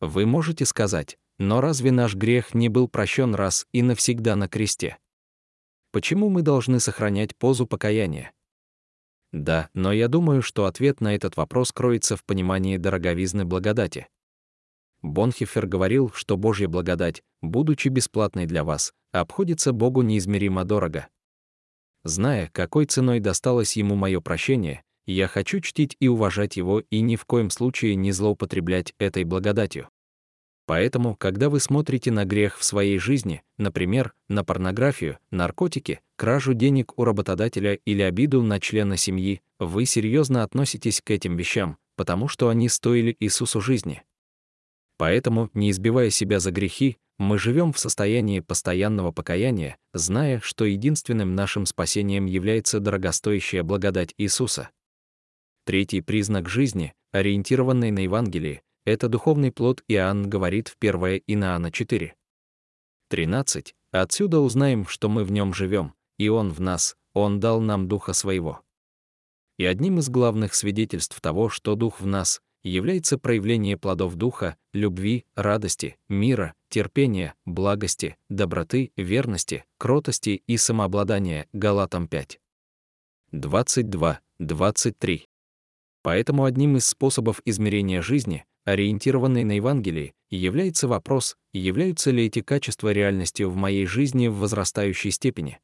Вы 0.00 0.26
можете 0.26 0.64
сказать, 0.64 1.18
но 1.38 1.60
разве 1.60 1.92
наш 1.92 2.14
грех 2.14 2.54
не 2.54 2.68
был 2.68 2.88
прощен 2.88 3.34
раз 3.34 3.66
и 3.72 3.82
навсегда 3.82 4.36
на 4.36 4.48
кресте? 4.48 4.98
Почему 5.92 6.28
мы 6.28 6.42
должны 6.42 6.80
сохранять 6.80 7.36
позу 7.36 7.66
покаяния? 7.66 8.32
Да, 9.32 9.68
но 9.74 9.92
я 9.92 10.08
думаю, 10.08 10.42
что 10.42 10.64
ответ 10.66 11.00
на 11.00 11.14
этот 11.14 11.36
вопрос 11.36 11.72
кроется 11.72 12.16
в 12.16 12.24
понимании 12.24 12.76
дороговизны 12.76 13.44
благодати. 13.44 14.08
Бонхифер 15.02 15.66
говорил, 15.66 16.10
что 16.12 16.36
Божья 16.36 16.66
благодать, 16.66 17.22
будучи 17.40 17.88
бесплатной 17.88 18.46
для 18.46 18.64
вас, 18.64 18.92
обходится 19.12 19.72
Богу 19.72 20.02
неизмеримо 20.02 20.64
дорого. 20.64 21.08
Зная, 22.04 22.48
какой 22.52 22.86
ценой 22.86 23.20
досталось 23.20 23.76
ему 23.76 23.94
мое 23.94 24.20
прощение, 24.20 24.82
я 25.06 25.26
хочу 25.26 25.60
чтить 25.60 25.96
и 26.00 26.08
уважать 26.08 26.56
его 26.56 26.80
и 26.90 27.00
ни 27.00 27.16
в 27.16 27.24
коем 27.24 27.50
случае 27.50 27.94
не 27.94 28.12
злоупотреблять 28.12 28.94
этой 28.98 29.24
благодатью. 29.24 29.88
Поэтому, 30.66 31.16
когда 31.16 31.48
вы 31.48 31.60
смотрите 31.60 32.10
на 32.10 32.26
грех 32.26 32.58
в 32.58 32.64
своей 32.64 32.98
жизни, 32.98 33.42
например, 33.56 34.12
на 34.28 34.44
порнографию, 34.44 35.18
наркотики, 35.30 36.00
кражу 36.16 36.52
денег 36.52 36.92
у 36.98 37.04
работодателя 37.04 37.78
или 37.86 38.02
обиду 38.02 38.42
на 38.42 38.60
члена 38.60 38.98
семьи, 38.98 39.40
вы 39.58 39.86
серьезно 39.86 40.42
относитесь 40.42 41.00
к 41.00 41.10
этим 41.10 41.36
вещам, 41.36 41.78
потому 41.96 42.28
что 42.28 42.50
они 42.50 42.68
стоили 42.68 43.16
Иисусу 43.18 43.62
жизни. 43.62 44.02
Поэтому, 44.98 45.48
не 45.54 45.70
избивая 45.70 46.10
себя 46.10 46.38
за 46.38 46.50
грехи, 46.50 46.98
мы 47.18 47.38
живем 47.38 47.72
в 47.72 47.78
состоянии 47.78 48.40
постоянного 48.40 49.10
покаяния, 49.10 49.76
зная, 49.92 50.40
что 50.40 50.64
единственным 50.64 51.34
нашим 51.34 51.66
спасением 51.66 52.26
является 52.26 52.78
дорогостоящая 52.78 53.64
благодать 53.64 54.14
Иисуса. 54.18 54.70
Третий 55.64 56.00
признак 56.00 56.48
жизни, 56.48 56.94
ориентированный 57.12 57.90
на 57.90 58.00
Евангелие, 58.00 58.62
это 58.86 59.08
духовный 59.08 59.52
плод 59.52 59.82
Иоанн 59.88 60.30
говорит 60.30 60.68
в 60.68 60.76
1 60.80 61.22
Иоанна 61.26 61.70
4. 61.70 62.14
13. 63.10 63.74
Отсюда 63.90 64.40
узнаем, 64.40 64.86
что 64.86 65.08
мы 65.08 65.24
в 65.24 65.32
нем 65.32 65.52
живем, 65.52 65.94
и 66.18 66.28
он 66.28 66.50
в 66.50 66.60
нас, 66.60 66.96
он 67.14 67.40
дал 67.40 67.60
нам 67.60 67.88
Духа 67.88 68.12
Своего. 68.12 68.62
И 69.58 69.64
одним 69.64 69.98
из 69.98 70.08
главных 70.08 70.54
свидетельств 70.54 71.20
того, 71.20 71.48
что 71.48 71.74
Дух 71.74 72.00
в 72.00 72.06
нас, 72.06 72.40
является 72.62 73.18
проявление 73.18 73.76
плодов 73.76 74.14
Духа, 74.14 74.56
любви, 74.72 75.26
радости, 75.34 75.96
мира, 76.08 76.54
терпения, 76.68 77.34
благости, 77.44 78.16
доброты, 78.28 78.92
верности, 78.96 79.64
кротости 79.78 80.42
и 80.46 80.56
самообладания. 80.56 81.46
Галатам 81.52 82.08
5. 82.08 82.40
22, 83.32 84.20
23. 84.38 85.28
Поэтому 86.02 86.44
одним 86.44 86.76
из 86.76 86.86
способов 86.86 87.40
измерения 87.44 88.02
жизни, 88.02 88.44
ориентированный 88.64 89.44
на 89.44 89.52
Евангелие, 89.52 90.14
является 90.30 90.88
вопрос, 90.88 91.36
являются 91.52 92.10
ли 92.10 92.26
эти 92.26 92.40
качества 92.40 92.92
реальностью 92.92 93.50
в 93.50 93.56
моей 93.56 93.86
жизни 93.86 94.28
в 94.28 94.36
возрастающей 94.36 95.10
степени. 95.10 95.60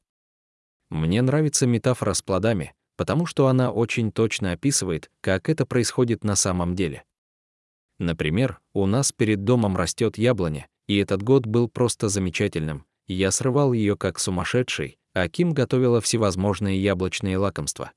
Мне 0.90 1.22
нравится 1.22 1.66
метафора 1.66 2.14
с 2.14 2.22
плодами, 2.22 2.74
потому 2.96 3.26
что 3.26 3.48
она 3.48 3.70
очень 3.70 4.12
точно 4.12 4.52
описывает, 4.52 5.10
как 5.20 5.48
это 5.48 5.66
происходит 5.66 6.24
на 6.24 6.36
самом 6.36 6.74
деле. 6.74 7.04
Например, 7.98 8.60
у 8.72 8.86
нас 8.86 9.12
перед 9.12 9.44
домом 9.44 9.76
растет 9.76 10.18
яблоня, 10.18 10.66
и 10.86 10.96
этот 10.96 11.22
год 11.22 11.46
был 11.46 11.68
просто 11.68 12.08
замечательным. 12.08 12.84
Я 13.06 13.30
срывал 13.30 13.72
ее 13.72 13.96
как 13.96 14.18
сумасшедший, 14.18 14.98
а 15.12 15.28
Ким 15.28 15.52
готовила 15.52 16.00
всевозможные 16.00 16.82
яблочные 16.82 17.38
лакомства. 17.38 17.92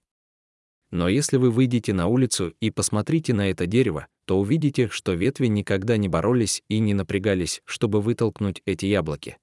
Но 0.92 1.10
если 1.10 1.38
вы 1.38 1.52
выйдете 1.52 1.94
на 1.94 2.08
улицу 2.08 2.54
и 2.62 2.72
посмотрите 2.72 3.34
на 3.34 3.50
это 3.50 3.66
дерево, 3.66 4.08
то 4.26 4.40
увидите, 4.40 4.88
что 4.88 5.14
ветви 5.14 5.48
никогда 5.48 5.98
не 5.98 6.08
боролись 6.08 6.64
и 6.70 6.80
не 6.80 6.94
напрягались, 6.94 7.62
чтобы 7.66 8.02
вытолкнуть 8.02 8.62
эти 8.66 8.86
яблоки. 8.86 9.38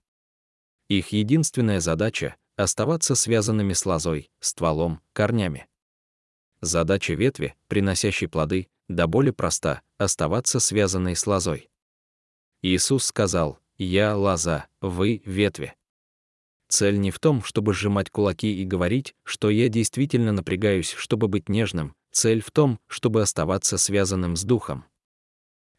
Их 0.88 1.08
единственная 1.08 1.80
задача— 1.80 2.36
оставаться 2.56 3.14
связанными 3.14 3.72
с 3.72 3.84
лозой, 3.84 4.30
стволом, 4.40 5.00
корнями. 5.12 5.66
Задача 6.60 7.14
ветви, 7.14 7.54
приносящей 7.68 8.28
плоды, 8.28 8.68
до 8.88 9.06
боли 9.06 9.30
проста— 9.30 9.82
оставаться 9.98 10.60
связанной 10.60 11.16
с 11.16 11.26
лозой. 11.26 11.68
Иисус 12.64 13.04
сказал, 13.04 13.58
«Я— 13.76 14.16
лоза, 14.16 14.68
вы— 14.80 15.20
ветви». 15.26 15.74
Цель 16.68 16.98
не 16.98 17.10
в 17.10 17.18
том, 17.18 17.42
чтобы 17.42 17.74
сжимать 17.74 18.08
кулаки 18.08 18.58
и 18.58 18.64
говорить, 18.64 19.14
что 19.22 19.50
я 19.50 19.68
действительно 19.68 20.32
напрягаюсь, 20.32 20.92
чтобы 20.92 21.28
быть 21.28 21.50
нежным. 21.50 21.94
Цель 22.10 22.40
в 22.40 22.50
том, 22.50 22.80
чтобы 22.86 23.20
оставаться 23.20 23.76
связанным 23.76 24.34
с 24.34 24.44
духом. 24.44 24.86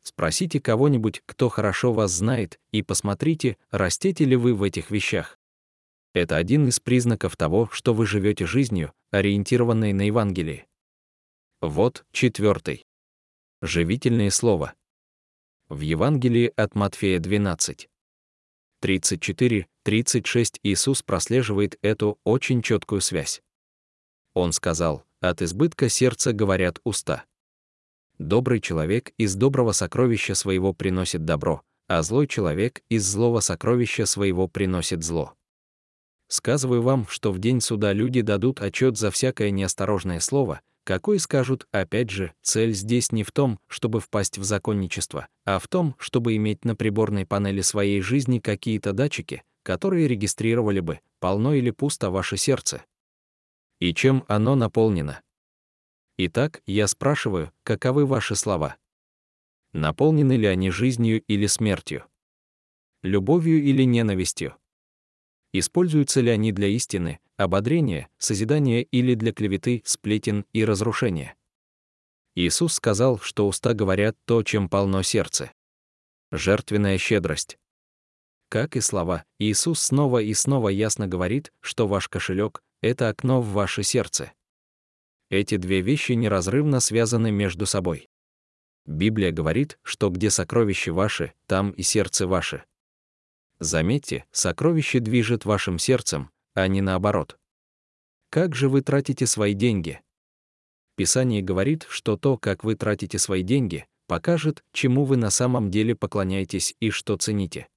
Спросите 0.04 0.62
кого-нибудь, 0.62 1.24
кто 1.26 1.50
хорошо 1.50 1.92
вас 1.92 2.12
знает, 2.12 2.60
и 2.70 2.84
посмотрите, 2.84 3.58
растете 3.72 4.24
ли 4.24 4.36
вы 4.36 4.54
в 4.54 4.62
этих 4.62 4.92
вещах. 4.92 5.40
Это 6.14 6.38
один 6.38 6.68
из 6.68 6.80
признаков 6.80 7.36
того, 7.36 7.68
что 7.72 7.96
вы 7.96 8.06
живете 8.06 8.46
жизнью, 8.46 8.94
ориентированной 9.10 9.92
на 9.92 10.04
Евангелие. 10.04 10.68
Вот 11.62 12.06
четвертый. 12.12 12.86
Живительное 13.64 14.30
слово. 14.30 14.76
В 15.70 15.80
Евангелии 15.80 16.54
от 16.56 16.76
Матфея 16.76 17.18
12. 17.18 17.90
34, 18.82 19.68
36 19.82 20.60
Иисус 20.62 21.02
прослеживает 21.02 21.80
эту 21.82 22.20
очень 22.24 22.62
четкую 22.62 23.02
связь. 23.02 23.42
Он 24.36 24.52
сказал, 24.52 25.04
от 25.22 25.42
избытка 25.42 25.90
сердца 25.90 26.34
говорят 26.34 26.80
уста. 26.84 27.26
Добрый 28.20 28.62
человек 28.62 29.12
из 29.18 29.34
доброго 29.34 29.72
сокровища 29.72 30.36
своего 30.36 30.72
приносит 30.72 31.26
добро, 31.26 31.64
а 31.88 32.04
злой 32.04 32.28
человек 32.28 32.84
из 32.90 33.04
злого 33.04 33.40
сокровища 33.40 34.06
своего 34.06 34.48
приносит 34.48 35.04
зло. 35.04 35.34
Сказываю 36.28 36.84
вам, 36.84 37.08
что 37.08 37.32
в 37.32 37.40
день 37.40 37.60
суда 37.60 37.92
люди 37.92 38.22
дадут 38.22 38.62
отчет 38.62 39.00
за 39.00 39.10
всякое 39.10 39.50
неосторожное 39.50 40.20
слово, 40.20 40.62
какой 40.86 41.20
скажут, 41.20 41.68
опять 41.72 42.12
же, 42.12 42.34
цель 42.42 42.74
здесь 42.74 43.12
не 43.12 43.24
в 43.24 43.32
том, 43.32 43.60
чтобы 43.68 44.00
впасть 44.00 44.38
в 44.38 44.44
законничество, 44.44 45.28
а 45.44 45.58
в 45.60 45.68
том, 45.68 45.96
чтобы 45.98 46.36
иметь 46.36 46.64
на 46.64 46.76
приборной 46.76 47.26
панели 47.26 47.62
своей 47.62 48.02
жизни 48.02 48.38
какие-то 48.38 48.94
датчики, 48.94 49.44
которые 49.64 50.08
регистрировали 50.08 50.80
бы, 50.80 51.00
полно 51.20 51.56
или 51.56 51.72
пусто 51.72 52.12
ваше 52.12 52.38
сердце. 52.38 52.86
И 53.80 53.96
чем 53.96 54.26
оно 54.28 54.56
наполнено. 54.56 55.22
Итак, 56.18 56.62
я 56.68 56.88
спрашиваю, 56.88 57.52
каковы 57.64 58.06
ваши 58.06 58.36
слова? 58.36 58.78
Наполнены 59.74 60.38
ли 60.38 60.46
они 60.46 60.70
жизнью 60.70 61.22
или 61.24 61.48
смертью? 61.48 62.06
Любовью 63.02 63.62
или 63.62 63.84
ненавистью? 63.84 64.56
Используются 65.52 66.22
ли 66.22 66.30
они 66.30 66.52
для 66.52 66.68
истины, 66.68 67.20
ободрения, 67.38 68.10
созидания 68.18 68.82
или 68.82 69.16
для 69.16 69.34
клеветы, 69.34 69.82
сплетен 69.86 70.46
и 70.54 70.64
разрушения? 70.66 71.36
Иисус 72.36 72.74
сказал, 72.74 73.20
что 73.20 73.48
уста 73.48 73.74
говорят 73.74 74.18
то, 74.26 74.44
чем 74.44 74.68
полно 74.68 75.04
сердце. 75.04 75.52
Жертвенная 76.32 76.98
щедрость. 76.98 77.58
Как 78.50 78.76
и 78.76 78.82
слова, 78.82 79.26
Иисус 79.40 79.80
снова 79.80 80.20
и 80.20 80.34
снова 80.34 80.70
ясно 80.70 81.08
говорит, 81.08 81.52
что 81.62 81.88
ваш 81.88 82.08
кошелек— 82.08 82.62
это 82.82 83.10
окно 83.10 83.42
в 83.42 83.50
ваше 83.50 83.84
сердце. 83.84 84.34
Эти 85.30 85.58
две 85.58 85.82
вещи 85.82 86.12
неразрывно 86.12 86.80
связаны 86.80 87.32
между 87.32 87.66
собой. 87.66 88.10
Библия 88.86 89.32
говорит, 89.32 89.80
что 89.82 90.10
где 90.10 90.30
сокровища 90.30 90.94
ваши, 90.94 91.34
там 91.48 91.72
и 91.72 91.82
сердце 91.82 92.28
ваше. 92.28 92.64
Заметьте, 93.60 94.26
сокровище 94.32 95.00
движет 95.00 95.46
вашим 95.46 95.80
сердцем, 95.80 96.30
а 96.56 96.68
не 96.68 96.82
наоборот. 96.82 97.38
Как 98.32 98.56
же 98.56 98.68
вы 98.68 98.82
тратите 98.82 99.28
свои 99.28 99.54
деньги? 99.54 100.02
Писание 100.96 101.42
говорит, 101.42 101.86
что 101.90 102.18
то, 102.18 102.38
как 102.38 102.64
вы 102.64 102.76
тратите 102.76 103.20
свои 103.20 103.44
деньги, 103.44 103.86
покажет, 104.08 104.64
чему 104.72 105.04
вы 105.04 105.18
на 105.18 105.30
самом 105.30 105.70
деле 105.70 105.96
поклоняетесь 105.96 106.76
и 106.80 106.90
что 106.90 107.18
цените. 107.18 107.68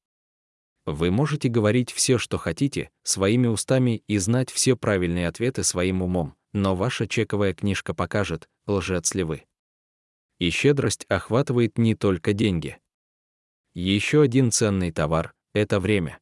Вы 0.87 1.11
можете 1.11 1.49
говорить 1.49 1.93
все, 1.93 2.17
что 2.17 2.39
хотите, 2.39 2.91
своими 3.03 3.47
устами 3.47 4.03
и 4.07 4.17
знать 4.19 4.51
все 4.51 4.77
правильные 4.77 5.29
ответы 5.29 5.63
своим 5.63 6.01
умом, 6.01 6.35
но 6.53 6.75
ваша 6.75 7.07
чековая 7.07 7.53
книжка 7.53 7.93
покажет, 7.93 8.49
лжец 8.67 9.15
ли 9.15 9.23
вы. 9.23 9.45
И 10.39 10.51
щедрость 10.51 11.05
охватывает 11.09 11.77
не 11.77 11.95
только 11.95 12.33
деньги. 12.33 12.79
Еще 13.75 14.23
один 14.23 14.51
ценный 14.51 14.93
товар— 14.93 15.35
это 15.53 15.79
время. 15.79 16.21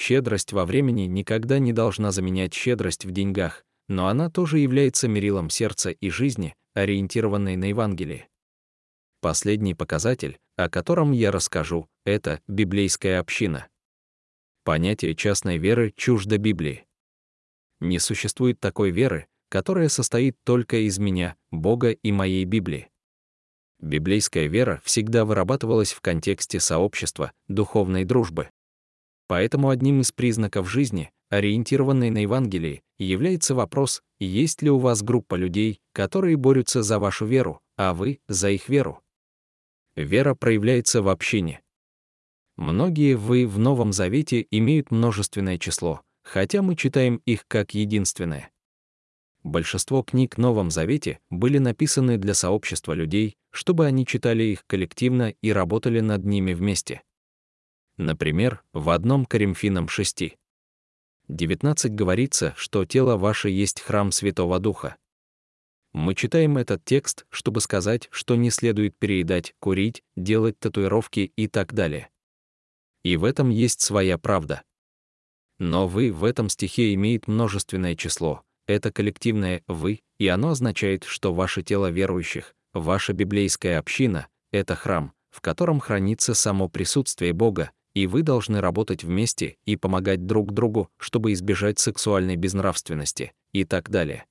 Щедрость 0.00 0.54
во 0.54 0.64
времени 0.64 1.02
никогда 1.02 1.58
не 1.58 1.74
должна 1.74 2.10
заменять 2.10 2.54
щедрость 2.54 3.04
в 3.04 3.10
деньгах, 3.10 3.66
но 3.86 4.06
она 4.06 4.30
тоже 4.30 4.58
является 4.58 5.08
мерилом 5.08 5.50
сердца 5.50 5.90
и 5.90 6.08
жизни, 6.08 6.54
ориентированной 6.72 7.56
на 7.56 7.66
Евангелие. 7.66 8.26
Последний 9.20 9.74
показатель, 9.74 10.38
о 10.56 10.70
котором 10.70 11.12
я 11.12 11.30
расскажу, 11.30 11.86
это 12.06 12.40
библейская 12.48 13.18
община. 13.18 13.68
Понятие 14.64 15.14
частной 15.14 15.58
веры 15.58 15.92
чуждо 15.94 16.38
Библии. 16.38 16.86
Не 17.80 17.98
существует 17.98 18.58
такой 18.58 18.92
веры, 18.92 19.26
которая 19.50 19.90
состоит 19.90 20.34
только 20.44 20.78
из 20.78 20.98
меня, 20.98 21.36
Бога 21.50 21.90
и 21.90 22.10
моей 22.10 22.46
Библии. 22.46 22.88
Библейская 23.80 24.46
вера 24.46 24.80
всегда 24.82 25.26
вырабатывалась 25.26 25.92
в 25.92 26.00
контексте 26.00 26.58
сообщества, 26.58 27.32
духовной 27.48 28.06
дружбы. 28.06 28.48
Поэтому 29.30 29.68
одним 29.68 30.00
из 30.00 30.10
признаков 30.10 30.68
жизни, 30.68 31.12
ориентированной 31.28 32.10
на 32.10 32.22
Евангелие, 32.22 32.82
является 32.98 33.54
вопрос, 33.54 34.02
есть 34.18 34.60
ли 34.60 34.70
у 34.70 34.78
вас 34.78 35.04
группа 35.04 35.36
людей, 35.36 35.78
которые 35.92 36.36
борются 36.36 36.82
за 36.82 36.98
вашу 36.98 37.26
веру, 37.26 37.60
а 37.76 37.94
вы— 37.94 38.18
за 38.28 38.50
их 38.50 38.68
веру. 38.68 39.00
Вера 39.94 40.34
проявляется 40.34 41.00
в 41.00 41.08
общине. 41.08 41.60
Многие 42.56 43.14
вы 43.14 43.46
в 43.46 43.56
Новом 43.56 43.92
Завете 43.92 44.44
имеют 44.50 44.90
множественное 44.90 45.58
число, 45.58 46.00
хотя 46.24 46.60
мы 46.60 46.74
читаем 46.74 47.22
их 47.24 47.44
как 47.46 47.72
единственное. 47.72 48.50
Большинство 49.44 50.02
книг 50.02 50.38
в 50.38 50.40
Новом 50.40 50.72
Завете 50.72 51.20
были 51.30 51.58
написаны 51.58 52.18
для 52.18 52.34
сообщества 52.34 52.94
людей, 52.94 53.36
чтобы 53.52 53.86
они 53.86 54.04
читали 54.06 54.42
их 54.42 54.66
коллективно 54.66 55.32
и 55.40 55.52
работали 55.52 56.00
над 56.00 56.24
ними 56.24 56.52
вместе. 56.52 57.02
Например, 58.00 58.62
в 58.72 58.88
одном 58.88 59.26
Коримфянам 59.26 59.86
6. 59.86 60.34
19 61.28 61.94
говорится, 61.94 62.54
что 62.56 62.86
тело 62.86 63.18
ваше 63.18 63.50
есть 63.50 63.82
храм 63.82 64.10
Святого 64.10 64.58
Духа. 64.58 64.96
Мы 65.92 66.14
читаем 66.14 66.56
этот 66.56 66.82
текст, 66.82 67.26
чтобы 67.28 67.60
сказать, 67.60 68.08
что 68.10 68.36
не 68.36 68.48
следует 68.48 68.96
переедать, 68.98 69.54
курить, 69.58 70.02
делать 70.16 70.58
татуировки 70.58 71.30
и 71.36 71.46
так 71.46 71.74
далее. 71.74 72.08
И 73.04 73.18
в 73.18 73.24
этом 73.24 73.50
есть 73.50 73.82
своя 73.82 74.16
правда. 74.16 74.62
Но 75.58 75.86
«вы» 75.86 76.10
в 76.10 76.24
этом 76.24 76.48
стихе 76.48 76.94
имеет 76.94 77.28
множественное 77.28 77.96
число. 77.96 78.44
Это 78.66 78.90
коллективное 78.90 79.62
«вы», 79.66 80.00
и 80.18 80.26
оно 80.26 80.52
означает, 80.52 81.04
что 81.04 81.34
ваше 81.34 81.62
тело 81.62 81.90
верующих, 81.90 82.54
ваша 82.72 83.12
библейская 83.12 83.76
община— 83.76 84.26
это 84.52 84.74
храм, 84.74 85.12
в 85.28 85.42
котором 85.42 85.80
хранится 85.80 86.32
само 86.32 86.70
присутствие 86.70 87.34
Бога, 87.34 87.72
и 87.94 88.06
вы 88.06 88.22
должны 88.22 88.60
работать 88.60 89.04
вместе 89.04 89.56
и 89.64 89.76
помогать 89.76 90.26
друг 90.26 90.52
другу, 90.52 90.90
чтобы 90.96 91.32
избежать 91.32 91.78
сексуальной 91.78 92.36
безнравственности 92.36 93.32
и 93.52 93.64
так 93.64 93.90
далее. 93.90 94.26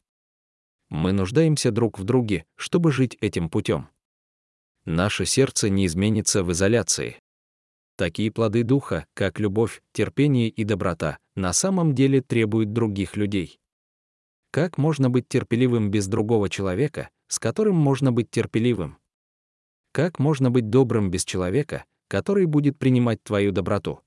Мы 0.89 1.11
нуждаемся 1.11 1.71
друг 1.71 1.99
в 1.99 2.03
друге, 2.03 2.45
чтобы 2.55 2.91
жить 2.91 3.17
этим 3.21 3.49
путем. 3.49 3.89
Наше 4.85 5.25
сердце 5.25 5.69
не 5.69 5.85
изменится 5.85 6.43
в 6.43 6.51
изоляции. 6.51 7.17
Такие 7.95 8.31
плоды 8.31 8.63
духа, 8.63 9.05
как 9.13 9.39
любовь, 9.39 9.81
терпение 9.91 10.49
и 10.49 10.63
доброта, 10.63 11.19
на 11.35 11.53
самом 11.53 11.93
деле 11.93 12.21
требуют 12.21 12.71
других 12.71 13.17
людей. 13.17 13.59
Как 14.51 14.77
можно 14.77 15.09
быть 15.09 15.27
терпеливым 15.27 15.91
без 15.91 16.07
другого 16.07 16.49
человека, 16.49 17.09
с 17.27 17.37
которым 17.37 17.75
можно 17.75 18.11
быть 18.11 18.31
терпеливым? 18.31 18.97
Как 19.91 20.17
можно 20.17 20.49
быть 20.49 20.69
добрым 20.69 21.11
без 21.11 21.25
человека, 21.25 21.85
который 22.09 22.45
будет 22.45 22.77
принимать 22.77 23.23
твою 23.23 23.53
доброту? 23.53 24.01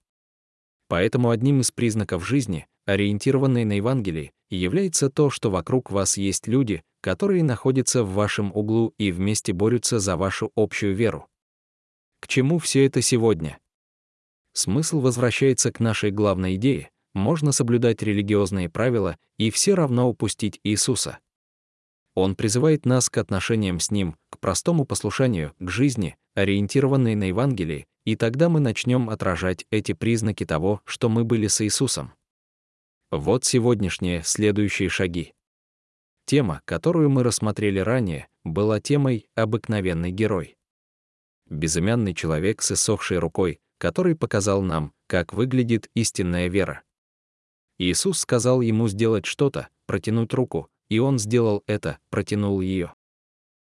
Поэтому 0.89 1.31
одним 1.31 1.63
из 1.63 1.71
признаков 1.71 2.27
жизни, 2.27 2.67
ориентированной 2.85 3.65
на 3.65 3.75
Евангелие, 3.75 4.33
является 4.51 5.09
то, 5.09 5.31
что 5.31 5.51
вокруг 5.51 5.91
вас 5.91 6.19
есть 6.19 6.47
люди, 6.47 6.83
которые 7.01 7.43
находятся 7.43 8.05
в 8.05 8.13
вашем 8.13 8.55
углу 8.55 8.93
и 8.99 9.11
вместе 9.11 9.55
борются 9.55 9.99
за 9.99 10.19
вашу 10.19 10.53
общую 10.55 10.95
веру. 10.95 11.29
К 12.21 12.29
чему 12.29 12.59
все 12.59 12.85
это 12.85 13.01
сегодня? 13.01 13.59
Смысл 14.53 15.01
возвращается 15.01 15.73
к 15.73 15.81
нашей 15.81 16.11
главной 16.11 16.57
идее. 16.57 16.91
Можно 17.15 17.53
соблюдать 17.53 18.03
религиозные 18.03 18.69
правила 18.69 19.17
и 19.39 19.51
все 19.51 19.75
равно 19.75 20.09
упустить 20.09 20.61
Иисуса. 20.63 21.19
Он 22.15 22.37
призывает 22.37 22.85
нас 22.85 23.09
к 23.09 23.17
отношениям 23.17 23.81
с 23.81 23.91
Ним, 23.91 24.17
к 24.31 24.39
простому 24.39 24.85
послушанию, 24.85 25.55
к 25.59 25.71
жизни, 25.71 26.17
ориентированной 26.35 27.15
на 27.15 27.25
Евангелие, 27.25 27.87
и 28.05 28.17
тогда 28.17 28.49
мы 28.49 28.61
начнем 28.61 29.11
отражать 29.11 29.67
эти 29.71 29.93
признаки 29.93 30.45
того, 30.45 30.81
что 30.85 31.09
мы 31.09 31.25
были 31.25 31.47
с 31.47 31.61
Иисусом. 31.65 32.13
Вот 33.11 33.45
сегодняшние 33.45 34.23
следующие 34.23 34.89
шаги. 34.89 35.35
Тема, 36.25 36.63
которую 36.65 37.11
мы 37.11 37.23
рассмотрели 37.23 37.79
ранее, 37.79 38.29
была 38.45 38.81
темой 38.81 39.29
«Обыкновенный 39.35 40.11
герой». 40.11 40.57
Безымянный 41.49 42.15
человек 42.15 42.63
с 42.63 42.73
иссохшей 42.73 43.19
рукой, 43.19 43.61
который 43.79 44.17
показал 44.17 44.63
нам, 44.63 44.93
как 45.07 45.33
выглядит 45.33 45.91
истинная 45.95 46.49
вера. 46.49 46.83
Иисус 47.79 48.21
сказал 48.21 48.61
ему 48.61 48.89
сделать 48.89 49.27
что-то, 49.27 49.69
протянуть 49.87 50.33
руку, 50.33 50.71
и 50.89 50.99
он 50.99 51.19
сделал 51.19 51.63
это, 51.67 51.99
протянул 52.11 52.61
ее. 52.61 52.95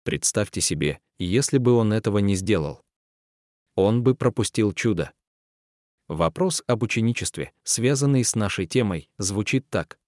Представьте 0.05 0.61
себе, 0.61 1.01
если 1.19 1.57
бы 1.57 1.73
он 1.73 1.91
этого 1.91 2.19
не 2.19 2.35
сделал. 2.35 2.81
Он 3.75 4.03
бы 4.03 4.15
пропустил 4.15 4.71
чудо. 4.71 5.11
Вопрос 6.07 6.63
об 6.67 6.83
ученичестве, 6.83 7.51
связанный 7.63 8.23
с 8.23 8.35
нашей 8.35 8.67
темой, 8.67 9.09
звучит 9.17 9.69
так. 9.69 9.99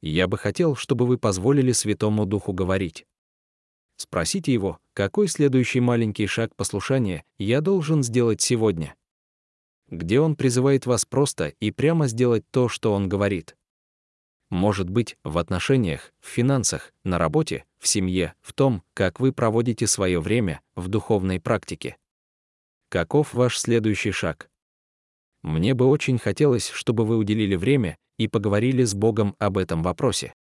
Я 0.00 0.28
бы 0.28 0.38
хотел, 0.38 0.76
чтобы 0.76 1.04
вы 1.04 1.18
позволили 1.18 1.72
Святому 1.72 2.26
Духу 2.26 2.52
говорить. 2.52 3.04
Спросите 3.96 4.52
его, 4.52 4.78
какой 4.92 5.26
следующий 5.26 5.80
маленький 5.80 6.28
шаг 6.28 6.54
послушания 6.54 7.24
я 7.38 7.60
должен 7.60 8.04
сделать 8.04 8.40
сегодня 8.40 8.94
где 9.88 10.20
он 10.20 10.36
призывает 10.36 10.86
вас 10.86 11.04
просто 11.04 11.48
и 11.60 11.70
прямо 11.70 12.08
сделать 12.08 12.44
то, 12.50 12.68
что 12.68 12.92
он 12.92 13.08
говорит. 13.08 13.56
Может 14.50 14.88
быть, 14.88 15.16
в 15.24 15.38
отношениях, 15.38 16.12
в 16.20 16.28
финансах, 16.28 16.92
на 17.04 17.18
работе, 17.18 17.64
в 17.78 17.88
семье, 17.88 18.34
в 18.40 18.52
том, 18.52 18.82
как 18.94 19.20
вы 19.20 19.32
проводите 19.32 19.86
свое 19.86 20.20
время, 20.20 20.60
в 20.74 20.88
духовной 20.88 21.40
практике. 21.40 21.96
Каков 22.88 23.34
ваш 23.34 23.58
следующий 23.58 24.12
шаг? 24.12 24.48
Мне 25.42 25.74
бы 25.74 25.86
очень 25.86 26.18
хотелось, 26.18 26.70
чтобы 26.70 27.04
вы 27.04 27.16
уделили 27.16 27.56
время 27.56 27.98
и 28.18 28.28
поговорили 28.28 28.84
с 28.84 28.94
Богом 28.94 29.34
об 29.38 29.58
этом 29.58 29.82
вопросе. 29.82 30.34